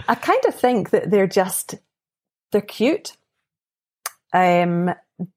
I 0.09 0.15
kind 0.15 0.45
of 0.47 0.55
think 0.55 0.91
that 0.91 1.11
they're 1.11 1.27
just 1.27 1.75
they're 2.53 2.61
cute. 2.61 3.17
Um, 4.33 4.95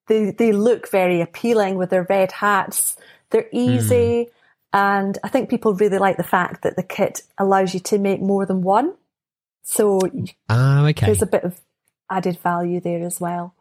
they 0.08 0.32
they 0.32 0.52
look 0.52 0.90
very 0.92 1.22
appealing 1.22 1.78
with 1.78 1.90
their 1.90 2.06
red 2.10 2.32
hats. 2.32 2.96
They're 3.32 3.50
easy, 3.52 4.28
and 4.74 5.18
I 5.24 5.30
think 5.30 5.50
people 5.50 5.74
really 5.74 5.98
like 5.98 6.18
the 6.18 6.24
fact 6.24 6.64
that 6.64 6.76
the 6.76 6.84
kit 6.84 7.22
allows 7.38 7.74
you 7.74 7.80
to 7.82 7.98
make 7.98 8.22
more 8.22 8.46
than 8.46 8.62
one. 8.62 8.94
So 9.64 10.00
Ah, 10.50 10.86
okay. 10.88 11.06
there's 11.06 11.22
a 11.22 11.28
bit 11.28 11.44
of 11.44 11.60
added 12.12 12.38
value 12.39 12.80
there 12.80 13.04
as 13.06 13.19
well. 13.19 13.56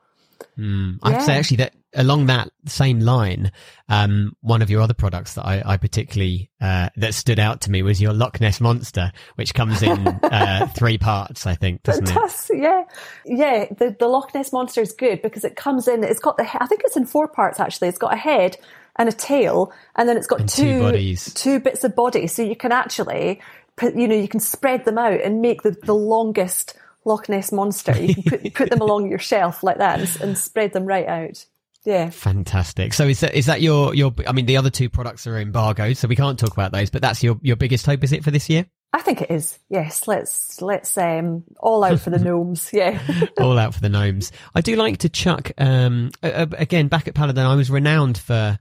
Mm. 0.58 0.98
I'd 1.02 1.22
say 1.22 1.36
actually 1.36 1.58
that 1.58 1.74
along 1.94 2.26
that 2.26 2.50
same 2.66 3.00
line, 3.00 3.50
um, 3.88 4.36
one 4.40 4.62
of 4.62 4.70
your 4.70 4.80
other 4.80 4.94
products 4.94 5.34
that 5.34 5.44
I, 5.44 5.62
I 5.64 5.76
particularly 5.76 6.50
uh, 6.60 6.90
that 6.96 7.14
stood 7.14 7.38
out 7.38 7.62
to 7.62 7.70
me 7.70 7.82
was 7.82 8.00
your 8.00 8.12
Loch 8.12 8.40
Ness 8.40 8.60
monster, 8.60 9.12
which 9.34 9.54
comes 9.54 9.82
in 9.82 10.06
uh, 10.22 10.66
three 10.68 10.98
parts, 10.98 11.46
I 11.46 11.54
think, 11.54 11.82
doesn't 11.82 12.08
It 12.08 12.16
it? 12.16 12.58
yeah, 12.58 12.84
yeah. 13.24 13.66
The 13.70 13.96
the 13.98 14.08
Loch 14.08 14.34
Ness 14.34 14.52
monster 14.52 14.80
is 14.80 14.92
good 14.92 15.22
because 15.22 15.44
it 15.44 15.56
comes 15.56 15.88
in. 15.88 16.04
It's 16.04 16.20
got 16.20 16.36
the. 16.36 16.44
I 16.62 16.66
think 16.66 16.82
it's 16.84 16.96
in 16.96 17.06
four 17.06 17.28
parts 17.28 17.60
actually. 17.60 17.88
It's 17.88 17.98
got 17.98 18.12
a 18.14 18.18
head 18.18 18.56
and 18.96 19.08
a 19.08 19.12
tail, 19.12 19.72
and 19.96 20.08
then 20.08 20.16
it's 20.16 20.26
got 20.26 20.48
two 20.48 20.62
two 20.62 20.80
bodies. 20.80 21.32
two 21.34 21.60
bits 21.60 21.84
of 21.84 21.94
body. 21.94 22.26
So 22.26 22.42
you 22.42 22.56
can 22.56 22.72
actually, 22.72 23.40
put, 23.76 23.94
you 23.94 24.08
know, 24.08 24.16
you 24.16 24.28
can 24.28 24.40
spread 24.40 24.84
them 24.84 24.98
out 24.98 25.20
and 25.20 25.40
make 25.40 25.62
the 25.62 25.72
the 25.72 25.94
longest 25.94 26.74
Loch 27.04 27.28
Ness 27.28 27.52
monster. 27.52 28.00
You 28.00 28.14
can 28.14 28.22
put 28.22 28.54
put 28.54 28.70
them 28.70 28.80
along 28.80 29.08
your 29.08 29.18
shelf 29.18 29.62
like 29.62 29.78
that 29.78 30.00
and, 30.00 30.22
and 30.22 30.38
spread 30.38 30.72
them 30.72 30.86
right 30.86 31.06
out. 31.06 31.44
Yeah. 31.84 32.10
Fantastic. 32.10 32.92
So 32.92 33.06
is 33.06 33.20
that 33.20 33.34
is 33.34 33.46
that 33.46 33.62
your 33.62 33.94
your? 33.94 34.12
I 34.26 34.32
mean, 34.32 34.46
the 34.46 34.58
other 34.58 34.70
two 34.70 34.90
products 34.90 35.26
are 35.26 35.38
embargoed, 35.38 35.96
so 35.96 36.08
we 36.08 36.16
can't 36.16 36.38
talk 36.38 36.52
about 36.52 36.72
those. 36.72 36.90
But 36.90 37.02
that's 37.02 37.22
your 37.22 37.38
your 37.42 37.56
biggest 37.56 37.86
hope, 37.86 38.04
is 38.04 38.12
it, 38.12 38.22
for 38.22 38.30
this 38.30 38.50
year? 38.50 38.66
I 38.92 39.00
think 39.00 39.22
it 39.22 39.30
is. 39.30 39.58
Yes, 39.68 40.08
let's 40.08 40.60
let's 40.60 40.98
um 40.98 41.44
all 41.58 41.84
out 41.84 42.00
for 42.00 42.10
the 42.10 42.18
gnomes. 42.24 42.70
Yeah. 42.72 43.00
All 43.38 43.56
out 43.56 43.74
for 43.74 43.80
the 43.80 43.88
gnomes. 43.88 44.32
I 44.54 44.60
do 44.60 44.76
like 44.76 44.98
to 44.98 45.08
chuck. 45.08 45.52
Um, 45.56 46.10
uh, 46.22 46.46
again, 46.58 46.88
back 46.88 47.06
at 47.06 47.14
Paladone, 47.14 47.46
I 47.46 47.54
was 47.54 47.70
renowned 47.70 48.18
for, 48.18 48.58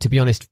to 0.00 0.08
be 0.08 0.18
honest, 0.18 0.48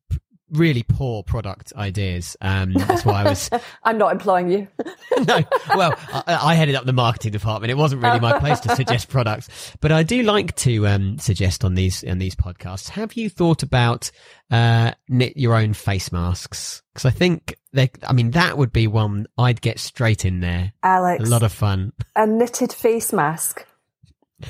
really 0.52 0.82
poor 0.82 1.22
product 1.22 1.72
ideas. 1.76 2.36
Um, 2.40 2.72
that's 2.72 3.04
why 3.04 3.22
I 3.22 3.24
was 3.24 3.50
I'm 3.82 3.98
not 3.98 4.12
employing 4.12 4.50
you. 4.50 4.68
no, 5.26 5.42
well, 5.74 5.94
I, 6.12 6.38
I 6.42 6.54
headed 6.54 6.74
up 6.74 6.84
the 6.84 6.92
marketing 6.92 7.32
department. 7.32 7.70
It 7.70 7.76
wasn't 7.76 8.02
really 8.02 8.20
my 8.20 8.38
place 8.38 8.60
to 8.60 8.76
suggest 8.76 9.08
products, 9.08 9.74
but 9.80 9.92
I 9.92 10.02
do 10.02 10.22
like 10.22 10.54
to 10.56 10.86
um, 10.86 11.18
suggest 11.18 11.64
on 11.64 11.74
these 11.74 12.04
on 12.04 12.18
these 12.18 12.34
podcasts. 12.34 12.88
Have 12.90 13.14
you 13.14 13.28
thought 13.28 13.62
about 13.62 14.10
uh, 14.50 14.92
knit 15.08 15.36
your 15.36 15.54
own 15.54 15.74
face 15.74 16.12
masks? 16.12 16.82
Because 16.92 17.06
I 17.06 17.10
think 17.10 17.56
they. 17.72 17.90
I 18.06 18.12
mean, 18.12 18.32
that 18.32 18.58
would 18.58 18.72
be 18.72 18.86
one 18.86 19.26
I'd 19.38 19.60
get 19.60 19.78
straight 19.78 20.24
in 20.24 20.40
there. 20.40 20.72
Alex. 20.82 21.24
A 21.24 21.30
lot 21.30 21.42
of 21.42 21.52
fun. 21.52 21.92
a 22.16 22.26
knitted 22.26 22.72
face 22.72 23.12
mask 23.12 23.66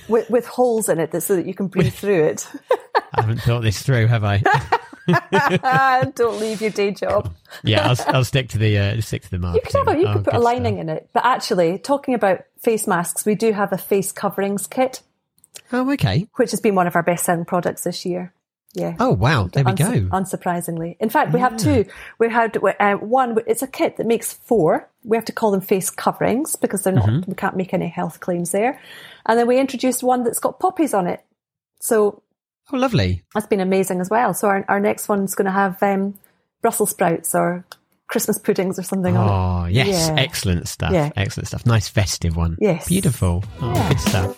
with, 0.09 0.29
with 0.31 0.47
holes 0.47 0.89
in 0.89 0.99
it 0.99 1.11
that, 1.13 1.23
so 1.23 1.37
that 1.37 1.47
you 1.47 1.55
can 1.55 1.69
breathe 1.69 1.93
through 1.93 2.25
it. 2.25 2.49
I 3.13 3.23
haven't 3.23 3.43
thought 3.43 3.63
this 3.63 3.83
through, 3.83 4.07
have 4.07 4.25
I? 4.25 4.43
Don't 6.15 6.41
leave 6.41 6.61
your 6.61 6.71
day 6.71 6.91
job. 6.93 7.33
yeah, 7.63 7.89
I'll, 7.89 8.15
I'll 8.17 8.25
stick 8.25 8.49
to 8.51 8.59
the 8.59 8.79
uh, 8.79 9.01
stick 9.01 9.23
to 9.23 9.31
the 9.31 9.39
mask. 9.39 9.57
You 9.57 9.61
could 9.63 9.75
have 9.89 9.89
a, 9.97 10.01
you 10.01 10.07
Oh, 10.07 10.13
could 10.15 10.25
put 10.25 10.35
a 10.35 10.39
lining 10.39 10.75
stuff. 10.75 10.81
in 10.83 10.89
it. 10.89 11.11
But 11.13 11.25
actually, 11.25 11.79
talking 11.79 12.15
about 12.15 12.43
face 12.59 12.87
masks, 12.87 13.25
we 13.27 13.35
do 13.35 13.53
have 13.53 13.73
a 13.73 13.79
face 13.79 14.13
coverings 14.13 14.67
kit, 14.67 15.03
Oh, 15.73 15.91
okay. 15.93 16.27
which 16.37 16.51
has 16.53 16.61
been 16.61 16.75
one 16.75 16.87
of 16.87 16.97
our 16.97 17.03
best 17.03 17.25
selling 17.25 17.45
products 17.45 17.85
this 17.85 18.05
year. 18.07 18.33
Yeah. 18.73 18.95
Oh, 19.01 19.11
wow. 19.11 19.49
There 19.53 19.65
we 19.65 19.73
Unsu- 19.73 20.09
go. 20.11 20.17
Unsurprisingly, 20.17 20.97
in 21.01 21.11
fact, 21.11 21.33
we 21.33 21.41
have 21.41 21.57
two. 21.57 21.87
We 22.21 22.29
had 22.31 22.57
uh, 22.57 22.95
one. 22.99 23.37
It's 23.49 23.63
a 23.63 23.67
kit 23.67 23.97
that 23.97 24.07
makes 24.07 24.33
four. 24.33 24.89
We 25.03 25.17
have 25.17 25.25
to 25.25 25.33
call 25.33 25.51
them 25.51 25.61
face 25.61 25.91
coverings 25.91 26.55
because 26.55 26.83
they're 26.83 26.93
not. 26.93 27.09
Mm-hmm. 27.09 27.31
We 27.31 27.35
can't 27.35 27.57
make 27.57 27.75
any 27.75 27.89
health 27.89 28.21
claims 28.21 28.53
there. 28.53 28.81
And 29.27 29.37
then 29.37 29.49
we 29.49 29.59
introduced 29.59 30.05
one 30.05 30.23
that's 30.23 30.39
got 30.39 30.61
poppies 30.61 30.95
on 30.95 31.09
it. 31.09 31.25
So 31.81 32.23
Oh, 32.73 32.77
lovely. 32.77 33.23
that's 33.35 33.47
been 33.47 33.61
amazing 33.61 34.01
as 34.01 34.09
well. 34.11 34.33
So 34.35 34.49
our, 34.49 34.65
our 34.69 34.81
next 34.81 35.09
one's 35.09 35.35
going 35.35 35.47
to 35.47 35.51
have 35.53 35.83
um, 35.83 36.19
Brussels 36.63 36.91
sprouts 36.91 37.35
or 37.35 37.65
Christmas 38.07 38.39
puddings 38.39 38.79
or 38.79 38.83
something 38.83 39.17
on 39.17 39.27
it. 39.27 39.31
Oh, 39.31 39.67
yes. 39.67 40.09
Yeah. 40.09 40.15
Excellent 40.21 40.69
stuff. 40.69 40.93
Yeah. 40.93 41.11
Excellent 41.17 41.49
stuff. 41.49 41.67
Nice 41.67 41.89
festive 41.89 42.37
one. 42.37 42.57
Yes. 42.61 42.89
Beautiful. 42.89 43.45
Oh, 43.61 43.73
Yeah. 43.75 43.89
good 43.89 44.01
stuff. 44.01 44.37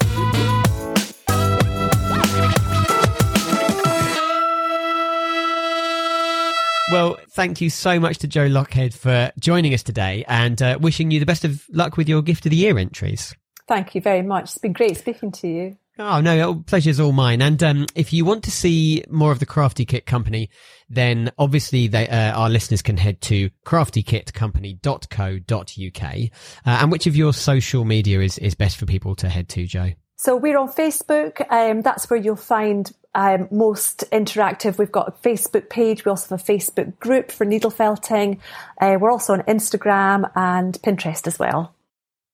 Well, 6.90 7.16
thank 7.30 7.62
you 7.62 7.70
so 7.70 7.98
much 7.98 8.18
to 8.18 8.28
Jo 8.28 8.48
Lochhead 8.48 8.92
for 8.92 9.32
joining 9.38 9.72
us 9.72 9.82
today 9.82 10.26
and 10.28 10.60
uh, 10.60 10.78
wishing 10.78 11.10
you 11.10 11.20
the 11.20 11.24
best 11.26 11.42
of 11.42 11.64
luck 11.70 11.96
with 11.96 12.06
your 12.06 12.20
gift 12.20 12.44
of 12.44 12.50
the 12.50 12.56
year 12.56 12.76
entries. 12.76 13.34
Thank 13.66 13.94
you 13.94 14.02
very 14.02 14.20
much. 14.20 14.44
It's 14.44 14.58
been 14.58 14.74
great 14.74 14.98
speaking 14.98 15.32
to 15.32 15.48
you. 15.48 15.78
Oh 15.98 16.22
no, 16.22 16.62
pleasure's 16.66 16.98
all 16.98 17.12
mine. 17.12 17.42
And 17.42 17.62
um, 17.62 17.86
if 17.94 18.14
you 18.14 18.24
want 18.24 18.44
to 18.44 18.50
see 18.50 19.04
more 19.10 19.30
of 19.30 19.40
the 19.40 19.46
Crafty 19.46 19.84
Kit 19.84 20.06
Company, 20.06 20.48
then 20.88 21.30
obviously 21.38 21.86
they, 21.86 22.08
uh, 22.08 22.32
our 22.32 22.48
listeners 22.48 22.80
can 22.80 22.96
head 22.96 23.20
to 23.22 23.50
craftykitcompany.co.uk. 23.66 26.04
Uh, 26.04 26.28
and 26.64 26.90
which 26.90 27.06
of 27.06 27.14
your 27.14 27.34
social 27.34 27.84
media 27.84 28.20
is, 28.20 28.38
is 28.38 28.54
best 28.54 28.78
for 28.78 28.86
people 28.86 29.14
to 29.16 29.28
head 29.28 29.50
to, 29.50 29.66
Jo? 29.66 29.90
So 30.16 30.36
we're 30.36 30.56
on 30.56 30.68
Facebook. 30.68 31.44
Um, 31.50 31.82
that's 31.82 32.08
where 32.08 32.18
you'll 32.18 32.36
find 32.36 32.90
um, 33.14 33.48
most 33.50 34.04
interactive. 34.12 34.78
We've 34.78 34.90
got 34.90 35.08
a 35.08 35.12
Facebook 35.12 35.68
page. 35.68 36.04
We 36.04 36.10
also 36.10 36.36
have 36.36 36.48
a 36.48 36.52
Facebook 36.52 36.98
group 36.98 37.30
for 37.30 37.44
needle 37.44 37.70
felting. 37.70 38.40
Uh, 38.80 38.96
we're 39.00 39.10
also 39.10 39.34
on 39.34 39.42
Instagram 39.42 40.30
and 40.34 40.80
Pinterest 40.82 41.26
as 41.26 41.38
well. 41.38 41.74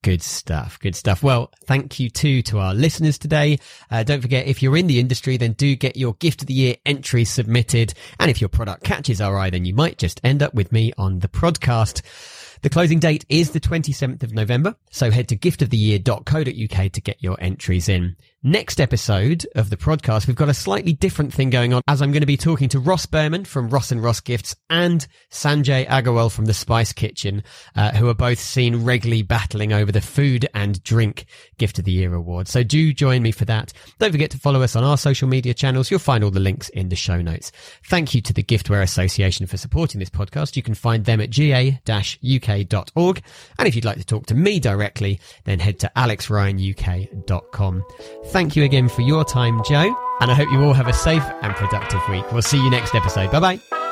Good 0.02 0.22
stuff. 0.22 0.78
Good 0.78 0.94
stuff. 0.94 1.24
Well, 1.24 1.50
thank 1.64 1.98
you 1.98 2.08
too 2.08 2.42
to 2.42 2.58
our 2.60 2.72
listeners 2.72 3.18
today. 3.18 3.58
Uh, 3.90 4.04
don't 4.04 4.20
forget, 4.20 4.46
if 4.46 4.62
you're 4.62 4.76
in 4.76 4.86
the 4.86 5.00
industry, 5.00 5.36
then 5.36 5.54
do 5.54 5.74
get 5.74 5.96
your 5.96 6.14
gift 6.14 6.42
of 6.42 6.46
the 6.46 6.54
year 6.54 6.76
entry 6.86 7.24
submitted. 7.24 7.94
And 8.20 8.30
if 8.30 8.40
your 8.40 8.48
product 8.48 8.84
catches 8.84 9.20
our 9.20 9.36
eye, 9.36 9.50
then 9.50 9.64
you 9.64 9.74
might 9.74 9.98
just 9.98 10.20
end 10.22 10.42
up 10.42 10.54
with 10.54 10.70
me 10.70 10.92
on 10.96 11.18
the 11.18 11.28
podcast. 11.28 12.02
The 12.62 12.70
closing 12.70 13.00
date 13.00 13.24
is 13.28 13.50
the 13.50 13.60
27th 13.60 14.22
of 14.22 14.32
November. 14.32 14.76
So 14.90 15.10
head 15.10 15.28
to 15.28 15.36
giftoftheyear.co.uk 15.36 16.92
to 16.92 17.00
get 17.00 17.22
your 17.22 17.36
entries 17.40 17.88
in. 17.88 18.16
Next 18.44 18.80
episode 18.80 19.44
of 19.56 19.68
the 19.68 19.76
podcast, 19.76 20.28
we've 20.28 20.36
got 20.36 20.48
a 20.48 20.54
slightly 20.54 20.92
different 20.92 21.34
thing 21.34 21.50
going 21.50 21.74
on 21.74 21.82
as 21.88 22.00
I'm 22.00 22.12
going 22.12 22.20
to 22.20 22.26
be 22.26 22.36
talking 22.36 22.68
to 22.68 22.78
Ross 22.78 23.04
Berman 23.04 23.44
from 23.44 23.68
Ross 23.68 23.90
and 23.90 24.00
Ross 24.00 24.20
Gifts 24.20 24.54
and 24.70 25.04
Sanjay 25.28 25.84
Agarwal 25.88 26.30
from 26.30 26.44
the 26.44 26.54
Spice 26.54 26.92
Kitchen, 26.92 27.42
uh, 27.74 27.90
who 27.90 28.08
are 28.08 28.14
both 28.14 28.38
seen 28.38 28.84
regularly 28.84 29.22
battling 29.22 29.72
over 29.72 29.90
the 29.90 30.00
food 30.00 30.46
and 30.54 30.80
drink 30.84 31.26
gift 31.56 31.80
of 31.80 31.84
the 31.84 31.90
year 31.90 32.14
award. 32.14 32.46
So 32.46 32.62
do 32.62 32.92
join 32.92 33.24
me 33.24 33.32
for 33.32 33.44
that. 33.46 33.72
Don't 33.98 34.12
forget 34.12 34.30
to 34.30 34.38
follow 34.38 34.62
us 34.62 34.76
on 34.76 34.84
our 34.84 34.96
social 34.96 35.26
media 35.26 35.52
channels. 35.52 35.90
You'll 35.90 35.98
find 35.98 36.22
all 36.22 36.30
the 36.30 36.38
links 36.38 36.68
in 36.68 36.90
the 36.90 36.96
show 36.96 37.20
notes. 37.20 37.50
Thank 37.86 38.14
you 38.14 38.20
to 38.20 38.32
the 38.32 38.44
Giftware 38.44 38.82
Association 38.82 39.48
for 39.48 39.56
supporting 39.56 39.98
this 39.98 40.10
podcast. 40.10 40.54
You 40.54 40.62
can 40.62 40.74
find 40.74 41.04
them 41.04 41.20
at 41.20 41.30
ga-uk.org. 41.30 41.82
And 43.58 43.66
if 43.66 43.74
you'd 43.74 43.84
like 43.84 43.98
to 43.98 44.04
talk 44.04 44.26
to 44.26 44.36
me 44.36 44.60
directly, 44.60 45.18
then 45.42 45.58
head 45.58 45.80
to 45.80 45.90
alexryanuk.com. 45.96 47.84
Thank 48.28 48.56
you 48.56 48.64
again 48.64 48.88
for 48.88 49.02
your 49.02 49.24
time, 49.24 49.62
Jo, 49.64 49.94
and 50.20 50.30
I 50.30 50.34
hope 50.34 50.50
you 50.50 50.62
all 50.62 50.74
have 50.74 50.86
a 50.86 50.92
safe 50.92 51.24
and 51.42 51.54
productive 51.54 52.00
week. 52.10 52.30
We'll 52.30 52.42
see 52.42 52.62
you 52.62 52.70
next 52.70 52.94
episode. 52.94 53.30
Bye 53.30 53.40
bye. 53.40 53.87